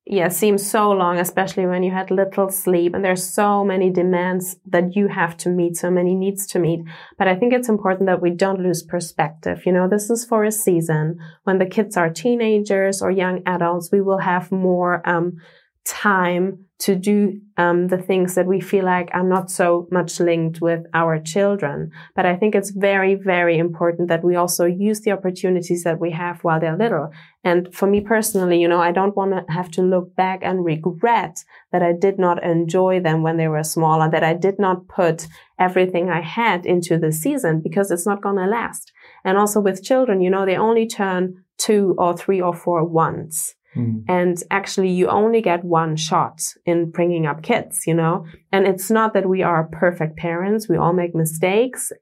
yeah, 0.07 0.29
seems 0.29 0.71
so 0.71 0.91
long, 0.91 1.19
especially 1.19 1.65
when 1.65 1.83
you 1.83 1.91
had 1.91 2.11
little 2.11 2.51
sleep 2.51 2.95
and 2.95 3.03
there's 3.03 3.25
so 3.25 3.65
many 3.65 3.89
demands 3.89 4.57
that 4.67 4.95
you 4.95 5.09
have 5.09 5.35
to 5.39 5.49
meet, 5.49 5.79
so 5.79 5.91
many 5.91 6.15
needs 6.15 6.47
to 6.49 6.59
meet. 6.59 6.81
But 7.17 7.27
I 7.27 7.35
think 7.35 7.55
it's 7.55 7.71
important 7.71 8.07
that 8.07 8.21
we 8.21 8.31
don't 8.31 8.61
lose 8.61 8.83
perspective. 8.83 9.63
You 9.65 9.73
know, 9.73 9.89
this 9.89 10.11
is 10.11 10.27
for 10.27 10.45
a 10.45 10.53
season. 10.53 11.19
When 11.45 11.59
the 11.59 11.65
kids 11.65 11.97
are 11.97 12.11
teenagers 12.11 13.01
or 13.01 13.11
young 13.11 13.43
adults, 13.47 13.91
we 13.91 14.03
will 14.03 14.19
have 14.19 14.53
more, 14.53 15.01
um, 15.09 15.39
time 15.85 16.67
to 16.77 16.95
do 16.95 17.41
um, 17.57 17.89
the 17.89 17.99
things 17.99 18.35
that 18.35 18.47
we 18.47 18.61
feel 18.61 18.85
like 18.85 19.09
are 19.13 19.23
not 19.23 19.51
so 19.51 19.87
much 19.91 20.19
linked 20.19 20.61
with 20.61 20.85
our 20.93 21.19
children. 21.21 21.91
But 22.17 22.27
I 22.27 22.37
think 22.37 22.55
it's 22.55 22.71
very, 22.71 23.15
very 23.15 23.59
important 23.59 24.09
that 24.09 24.25
we 24.25 24.35
also 24.35 24.65
use 24.65 25.01
the 25.01 25.13
opportunities 25.13 25.85
that 25.85 26.01
we 26.01 26.11
have 26.11 26.43
while 26.43 26.59
they're 26.59 26.77
little. 26.77 27.11
And 27.45 27.73
for 27.73 27.87
me 27.87 28.01
personally, 28.01 28.61
you 28.61 28.69
know, 28.69 28.81
I 28.81 28.93
don't 28.93 29.17
want 29.17 29.33
to 29.33 29.53
have 29.53 29.71
to 29.73 29.83
look 29.83 30.17
back 30.17 30.41
and 30.43 30.65
regret 30.65 31.45
that 31.71 31.83
I 31.83 31.93
did 31.93 32.19
not 32.19 32.43
enjoy 32.43 33.01
them 33.01 33.23
when 33.23 33.37
they 33.37 33.49
were 33.49 33.63
smaller, 33.63 34.11
that 34.11 34.25
I 34.25 34.35
did 34.35 34.59
not 34.59 34.89
put 34.89 35.27
everything 35.59 36.11
I 36.11 36.23
had 36.23 36.67
into 36.67 36.99
the 36.99 37.13
season 37.13 37.61
because 37.63 37.91
it's 37.91 38.07
not 38.07 38.23
going 38.23 38.37
to 38.37 38.47
last. 38.47 38.93
And 39.25 39.39
also 39.39 39.61
with 39.61 39.85
children, 39.85 40.21
you 40.21 40.31
know, 40.31 40.45
they 40.45 40.57
only 40.57 40.87
turn 40.89 41.45
two 41.57 41.95
or 41.99 42.17
three 42.17 42.41
or 42.41 42.55
four 42.55 42.85
once. 42.85 43.55
Mm. 43.77 44.05
And 44.09 44.43
actually, 44.51 44.91
you 44.91 45.09
only 45.09 45.41
get 45.41 45.65
one 45.65 45.97
shot 45.97 46.43
in 46.65 46.91
bringing 46.91 47.27
up 47.27 47.43
kids, 47.43 47.87
you 47.87 47.95
know? 47.95 48.27
And 48.53 48.67
it's 48.67 48.91
not 48.91 49.15
that 49.15 49.29
we 49.29 49.43
are 49.43 49.65
perfect 49.65 50.17
parents. 50.17 50.69
We 50.69 50.77
all 50.77 50.93
make 50.93 51.15
mistakes, 51.15 51.93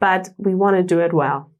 but 0.00 0.30
we 0.36 0.54
want 0.54 0.76
to 0.76 0.82
do 0.82 1.00
it 1.00 1.12
well. 1.12 1.52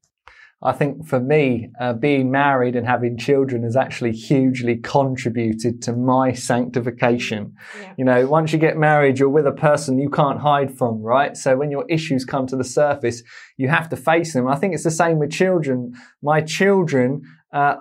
I 0.64 0.72
think 0.72 1.06
for 1.08 1.18
me, 1.18 1.70
uh, 1.80 1.92
being 1.92 2.30
married 2.30 2.76
and 2.76 2.86
having 2.86 3.18
children 3.18 3.64
has 3.64 3.74
actually 3.76 4.12
hugely 4.12 4.76
contributed 4.76 5.82
to 5.82 5.92
my 5.92 6.32
sanctification. 6.32 7.54
Yeah. 7.80 7.94
You 7.98 8.04
know, 8.04 8.26
once 8.28 8.52
you 8.52 8.60
get 8.60 8.76
married, 8.76 9.18
you're 9.18 9.28
with 9.28 9.46
a 9.46 9.52
person 9.52 9.98
you 9.98 10.08
can't 10.08 10.38
hide 10.38 10.76
from, 10.78 11.02
right? 11.02 11.36
So 11.36 11.56
when 11.56 11.72
your 11.72 11.84
issues 11.88 12.24
come 12.24 12.46
to 12.46 12.56
the 12.56 12.64
surface, 12.64 13.24
you 13.56 13.68
have 13.68 13.88
to 13.88 13.96
face 13.96 14.34
them. 14.34 14.46
I 14.46 14.54
think 14.54 14.74
it's 14.74 14.84
the 14.84 14.92
same 14.92 15.18
with 15.18 15.32
children. 15.32 15.94
My 16.22 16.40
children, 16.40 17.22
uh, 17.52 17.76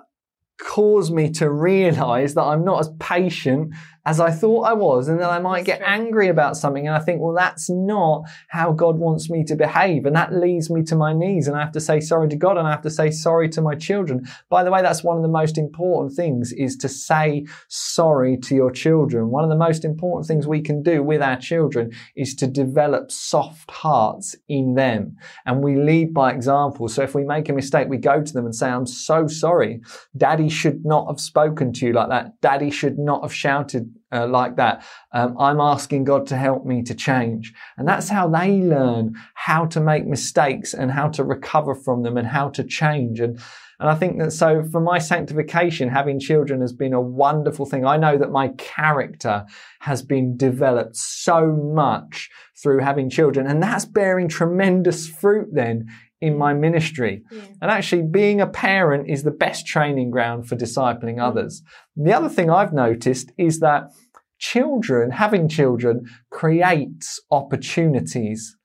cause 0.62 1.12
me 1.12 1.30
to 1.32 1.50
realize 1.50 2.36
that 2.36 2.44
I'm 2.44 2.64
not 2.64 2.80
as 2.80 2.90
patient 3.00 3.74
as 4.06 4.20
I 4.20 4.32
thought 4.32 4.64
I 4.64 4.74
was, 4.74 5.08
and 5.08 5.20
then 5.20 5.30
I 5.30 5.40
might 5.40 5.66
get 5.66 5.82
angry 5.84 6.28
about 6.28 6.58
something, 6.58 6.88
and 6.88 6.96
I 6.96 7.00
think, 7.00 7.22
well, 7.22 7.36
that's 7.36 7.70
not 7.70 8.24
how 8.50 8.72
God 8.72 8.98
wants 8.98 9.30
me 9.30 9.44
to 9.46 9.56
behave, 9.56 10.06
and 10.06 10.16
that 10.16 10.34
leads 10.34 10.70
me 10.70 10.82
to 10.84 10.96
my 10.96 11.14
knees, 11.14 11.48
and 11.48 11.56
I 11.56 11.62
have 11.62 11.72
to 11.74 11.80
say 11.80 12.00
sorry 12.00 12.28
to 12.30 12.36
God, 12.36 12.58
and 12.58 12.68
I 12.68 12.72
have 12.72 12.82
to 12.82 12.90
say 12.90 13.12
sorry 13.12 13.48
to 13.50 13.62
my 13.62 13.76
children. 13.76 14.28
By 14.50 14.64
the 14.64 14.72
way, 14.72 14.82
that's 14.82 15.04
one 15.04 15.18
of 15.18 15.22
the 15.22 15.30
most 15.30 15.58
important 15.58 16.16
things 16.16 16.52
is 16.52 16.76
to 16.78 16.90
say 16.90 17.46
sorry 17.68 18.38
to 18.38 18.56
your 18.56 18.72
children. 18.72 19.30
One 19.30 19.44
of 19.44 19.50
the 19.50 19.56
most 19.56 19.86
important 19.86 20.28
things 20.28 20.48
we 20.48 20.62
can 20.62 20.82
do 20.82 21.04
with 21.04 21.22
our 21.22 21.38
children 21.38 21.92
is 22.16 22.34
to 22.36 22.48
develop 22.48 23.12
soft 23.12 23.70
hearts 23.70 24.36
in 24.50 24.74
them, 24.74 25.18
and 25.46 25.62
we 25.62 25.76
lead 25.76 26.14
by 26.14 26.32
example. 26.32 26.88
So 26.88 27.04
if 27.04 27.14
we 27.14 27.24
make 27.24 27.50
a 27.50 27.54
mistake, 27.54 27.88
we 27.88 27.98
go 27.98 28.24
to 28.24 28.34
them 28.34 28.46
and 28.46 28.56
say, 28.56 28.70
I'm 28.70 28.88
so 28.88 29.28
sorry. 29.28 29.82
Daddy 30.18 30.50
should 30.50 30.86
not 30.86 31.08
have 31.08 31.20
spoken 31.20 31.72
to 31.74 31.86
you 31.86 31.94
like 31.94 32.10
that. 32.10 32.42
Daddy 32.42 32.72
should 32.72 32.98
not 32.98 33.22
have 33.22 33.34
shouted 33.34 33.91
uh, 34.12 34.28
like 34.28 34.56
that. 34.58 34.86
Um, 35.12 35.36
I'm 35.40 35.60
asking 35.60 36.04
God 36.04 36.28
to 36.28 36.38
help 36.38 36.66
me 36.66 36.84
to 36.84 36.94
change. 36.94 37.54
And 37.78 37.88
that's 37.88 38.10
how 38.10 38.28
they 38.28 38.62
learn 38.62 39.16
how 39.34 39.66
to 39.68 39.80
make 39.80 40.06
mistakes 40.06 40.74
and 40.74 40.92
how 40.92 41.10
to 41.10 41.24
recover 41.24 41.76
from 41.76 42.04
them 42.04 42.18
and 42.18 42.28
how 42.28 42.50
to 42.50 42.64
change. 42.64 43.20
And, 43.20 43.40
and 43.80 43.90
I 43.90 43.96
think 43.96 44.20
that 44.20 44.32
so 44.32 44.64
for 44.64 44.80
my 44.80 45.00
sanctification, 45.00 45.90
having 45.90 46.20
children 46.20 46.62
has 46.62 46.74
been 46.74 46.94
a 46.94 47.02
wonderful 47.02 47.66
thing. 47.66 47.86
I 47.86 47.98
know 47.98 48.18
that 48.18 48.32
my 48.32 48.50
character 48.58 49.46
has 49.80 50.02
been 50.02 50.38
developed 50.38 50.96
so 50.96 51.48
much 51.48 52.30
through 52.62 52.80
having 52.80 53.10
children 53.10 53.48
and 53.48 53.62
that's 53.62 53.86
bearing 53.86 54.28
tremendous 54.28 55.08
fruit 55.08 55.48
then 55.52 55.88
in 56.22 56.38
my 56.38 56.54
ministry. 56.54 57.24
Yeah. 57.32 57.42
And 57.62 57.72
actually, 57.72 58.04
being 58.04 58.40
a 58.40 58.48
parent 58.48 59.10
is 59.10 59.24
the 59.24 59.32
best 59.32 59.66
training 59.66 60.12
ground 60.12 60.48
for 60.48 60.56
discipling 60.56 61.16
mm. 61.16 61.28
others. 61.28 61.64
The 61.96 62.14
other 62.14 62.30
thing 62.30 62.50
I've 62.50 62.74
noticed 62.74 63.32
is 63.38 63.60
that 63.60 63.90
children, 64.38 65.12
having 65.12 65.50
children, 65.50 66.06
creates 66.30 67.20
opportunities 67.32 68.56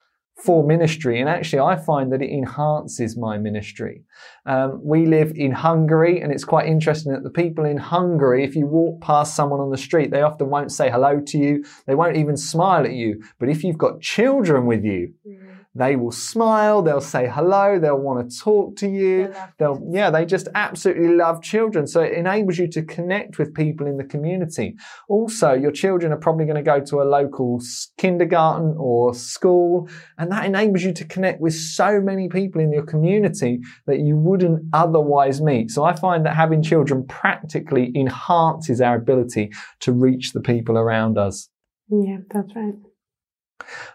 for 0.44 0.66
ministry. 0.66 1.18
And 1.18 1.30
actually, 1.30 1.60
I 1.60 1.76
find 1.76 2.12
that 2.12 2.20
it 2.20 2.30
enhances 2.30 3.16
my 3.16 3.38
ministry. 3.38 4.04
Um, 4.44 4.80
we 4.84 5.06
live 5.06 5.32
in 5.34 5.50
Hungary, 5.52 6.20
and 6.20 6.30
it's 6.30 6.44
quite 6.44 6.68
interesting 6.68 7.12
that 7.12 7.22
the 7.22 7.30
people 7.30 7.64
in 7.64 7.78
Hungary, 7.78 8.44
if 8.44 8.54
you 8.54 8.66
walk 8.66 9.00
past 9.00 9.34
someone 9.34 9.60
on 9.60 9.70
the 9.70 9.78
street, 9.78 10.10
they 10.10 10.20
often 10.20 10.50
won't 10.50 10.72
say 10.72 10.90
hello 10.90 11.20
to 11.26 11.38
you. 11.38 11.64
They 11.86 11.94
won't 11.94 12.18
even 12.18 12.36
smile 12.36 12.84
at 12.84 12.92
you. 12.92 13.22
But 13.38 13.48
if 13.48 13.64
you've 13.64 13.78
got 13.78 14.02
children 14.02 14.66
with 14.66 14.84
you, 14.84 15.14
mm 15.26 15.45
they 15.76 15.96
will 15.96 16.12
smile, 16.12 16.82
they'll 16.82 17.00
say 17.00 17.28
hello, 17.28 17.78
they'll 17.78 17.98
want 17.98 18.30
to 18.30 18.38
talk 18.38 18.76
to 18.76 18.88
you. 18.88 19.34
They'll, 19.58 19.80
yeah, 19.90 20.10
they 20.10 20.24
just 20.24 20.48
absolutely 20.54 21.14
love 21.14 21.42
children. 21.42 21.86
So 21.86 22.00
it 22.00 22.12
enables 22.12 22.58
you 22.58 22.68
to 22.68 22.82
connect 22.82 23.38
with 23.38 23.54
people 23.54 23.86
in 23.86 23.96
the 23.96 24.04
community. 24.04 24.76
Also, 25.08 25.52
your 25.52 25.70
children 25.70 26.12
are 26.12 26.18
probably 26.18 26.46
going 26.46 26.56
to 26.56 26.62
go 26.62 26.80
to 26.80 27.02
a 27.02 27.04
local 27.04 27.60
kindergarten 27.98 28.74
or 28.78 29.14
school, 29.14 29.88
and 30.18 30.32
that 30.32 30.46
enables 30.46 30.82
you 30.82 30.92
to 30.94 31.04
connect 31.04 31.40
with 31.40 31.54
so 31.54 32.00
many 32.00 32.28
people 32.28 32.60
in 32.60 32.72
your 32.72 32.84
community 32.84 33.60
that 33.86 34.00
you 34.00 34.16
wouldn't 34.16 34.64
otherwise 34.72 35.40
meet. 35.40 35.70
So 35.70 35.84
I 35.84 35.94
find 35.94 36.24
that 36.24 36.34
having 36.36 36.62
children 36.62 37.06
practically 37.06 37.92
enhances 37.94 38.80
our 38.80 38.96
ability 38.96 39.52
to 39.80 39.92
reach 39.92 40.32
the 40.32 40.40
people 40.40 40.78
around 40.78 41.18
us. 41.18 41.48
Yeah, 41.88 42.18
that's 42.30 42.54
right. 42.56 42.74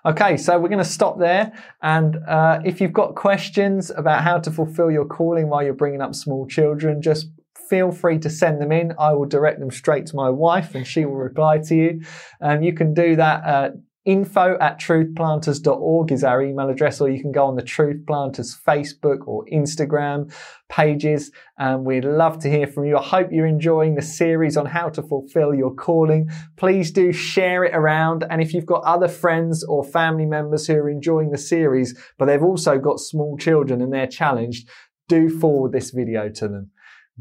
Okay, 0.06 0.38
so 0.38 0.60
we're 0.60 0.70
going 0.70 0.80
to 0.80 0.86
stop 0.86 1.20
there. 1.20 1.52
And 1.82 2.18
uh, 2.28 2.60
if 2.66 2.82
you've 2.82 2.94
got 2.94 3.16
questions 3.16 3.92
about 3.92 4.24
how 4.24 4.40
to 4.40 4.52
fulfill 4.52 4.92
your 4.92 5.06
calling 5.06 5.50
while 5.50 5.64
you're 5.64 5.74
bringing 5.74 6.02
up 6.02 6.16
small 6.16 6.48
children, 6.48 7.02
just 7.02 7.28
feel 7.70 7.92
free 7.92 8.20
to 8.20 8.30
send 8.30 8.62
them 8.62 8.72
in. 8.72 8.94
I 9.00 9.14
will 9.14 9.26
direct 9.26 9.60
them 9.60 9.72
straight 9.72 10.06
to 10.08 10.16
my 10.16 10.30
wife 10.30 10.76
and 10.76 10.86
she 10.86 11.06
will 11.06 11.16
reply 11.16 11.60
to 11.60 11.76
you. 11.76 12.02
Um, 12.42 12.62
you 12.64 12.74
can 12.74 12.94
do 12.94 13.16
that 13.16 13.74
info 14.06 14.58
at 14.60 14.80
truthplanters.org 14.80 16.12
is 16.12 16.24
our 16.24 16.42
email 16.42 16.70
address, 16.70 17.00
or 17.00 17.10
you 17.10 17.22
can 17.22 17.32
go 17.32 17.46
on 17.46 17.56
the 17.56 17.62
Truth 17.62 18.06
Planters 18.08 18.58
Facebook 18.68 19.28
or 19.28 19.46
Instagram 19.52 20.34
pages. 20.70 21.32
And 21.58 21.86
we'd 21.86 22.06
love 22.06 22.40
to 22.40 22.50
hear 22.50 22.66
from 22.66 22.86
you. 22.86 22.98
I 22.98 23.04
hope 23.04 23.30
you're 23.32 23.46
enjoying 23.46 23.96
the 23.96 24.02
series 24.02 24.58
on 24.58 24.66
how 24.66 24.90
to 24.90 25.04
fulfill 25.04 25.54
your 25.54 25.74
calling. 25.74 26.30
Please 26.58 26.92
do 26.92 27.12
share 27.12 27.64
it 27.64 27.76
around. 27.76 28.26
And 28.30 28.42
if 28.42 28.54
you've 28.54 28.66
got 28.66 28.84
other 28.84 29.08
friends 29.08 29.64
or 29.64 29.84
family 29.84 30.26
members 30.26 30.66
who 30.66 30.76
are 30.76 30.90
enjoying 30.90 31.32
the 31.32 31.38
series, 31.38 31.98
but 32.18 32.26
they've 32.26 32.44
also 32.44 32.80
got 32.80 33.00
small 33.00 33.38
children 33.38 33.82
and 33.82 33.94
they're 33.94 34.08
challenged, 34.08 34.68
do 35.08 35.30
forward 35.40 35.74
this 35.74 35.92
video 35.92 36.30
to 36.30 36.48
them. 36.48 36.72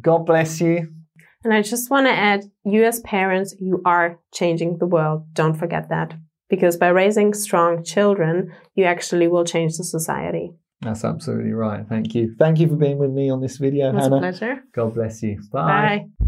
God 0.00 0.24
bless 0.24 0.60
you. 0.60 0.94
And 1.42 1.54
I 1.54 1.62
just 1.62 1.90
want 1.90 2.06
to 2.06 2.12
add, 2.12 2.44
you 2.64 2.84
as 2.84 3.00
parents, 3.00 3.54
you 3.58 3.80
are 3.84 4.18
changing 4.32 4.78
the 4.78 4.86
world. 4.86 5.24
Don't 5.32 5.54
forget 5.54 5.88
that 5.88 6.14
because 6.50 6.76
by 6.76 6.88
raising 6.88 7.32
strong 7.32 7.82
children, 7.84 8.52
you 8.74 8.84
actually 8.84 9.28
will 9.28 9.44
change 9.44 9.76
the 9.78 9.84
society. 9.84 10.52
That's 10.82 11.04
absolutely 11.04 11.52
right. 11.52 11.86
Thank 11.88 12.14
you. 12.14 12.34
Thank 12.38 12.58
you 12.58 12.68
for 12.68 12.76
being 12.76 12.98
with 12.98 13.10
me 13.10 13.30
on 13.30 13.40
this 13.40 13.58
video, 13.58 13.90
It 13.90 13.94
was 13.94 14.04
Hannah. 14.04 14.16
a 14.16 14.20
pleasure. 14.20 14.62
God 14.72 14.94
bless 14.94 15.22
you. 15.22 15.40
Bye. 15.52 16.06
Bye. 16.20 16.26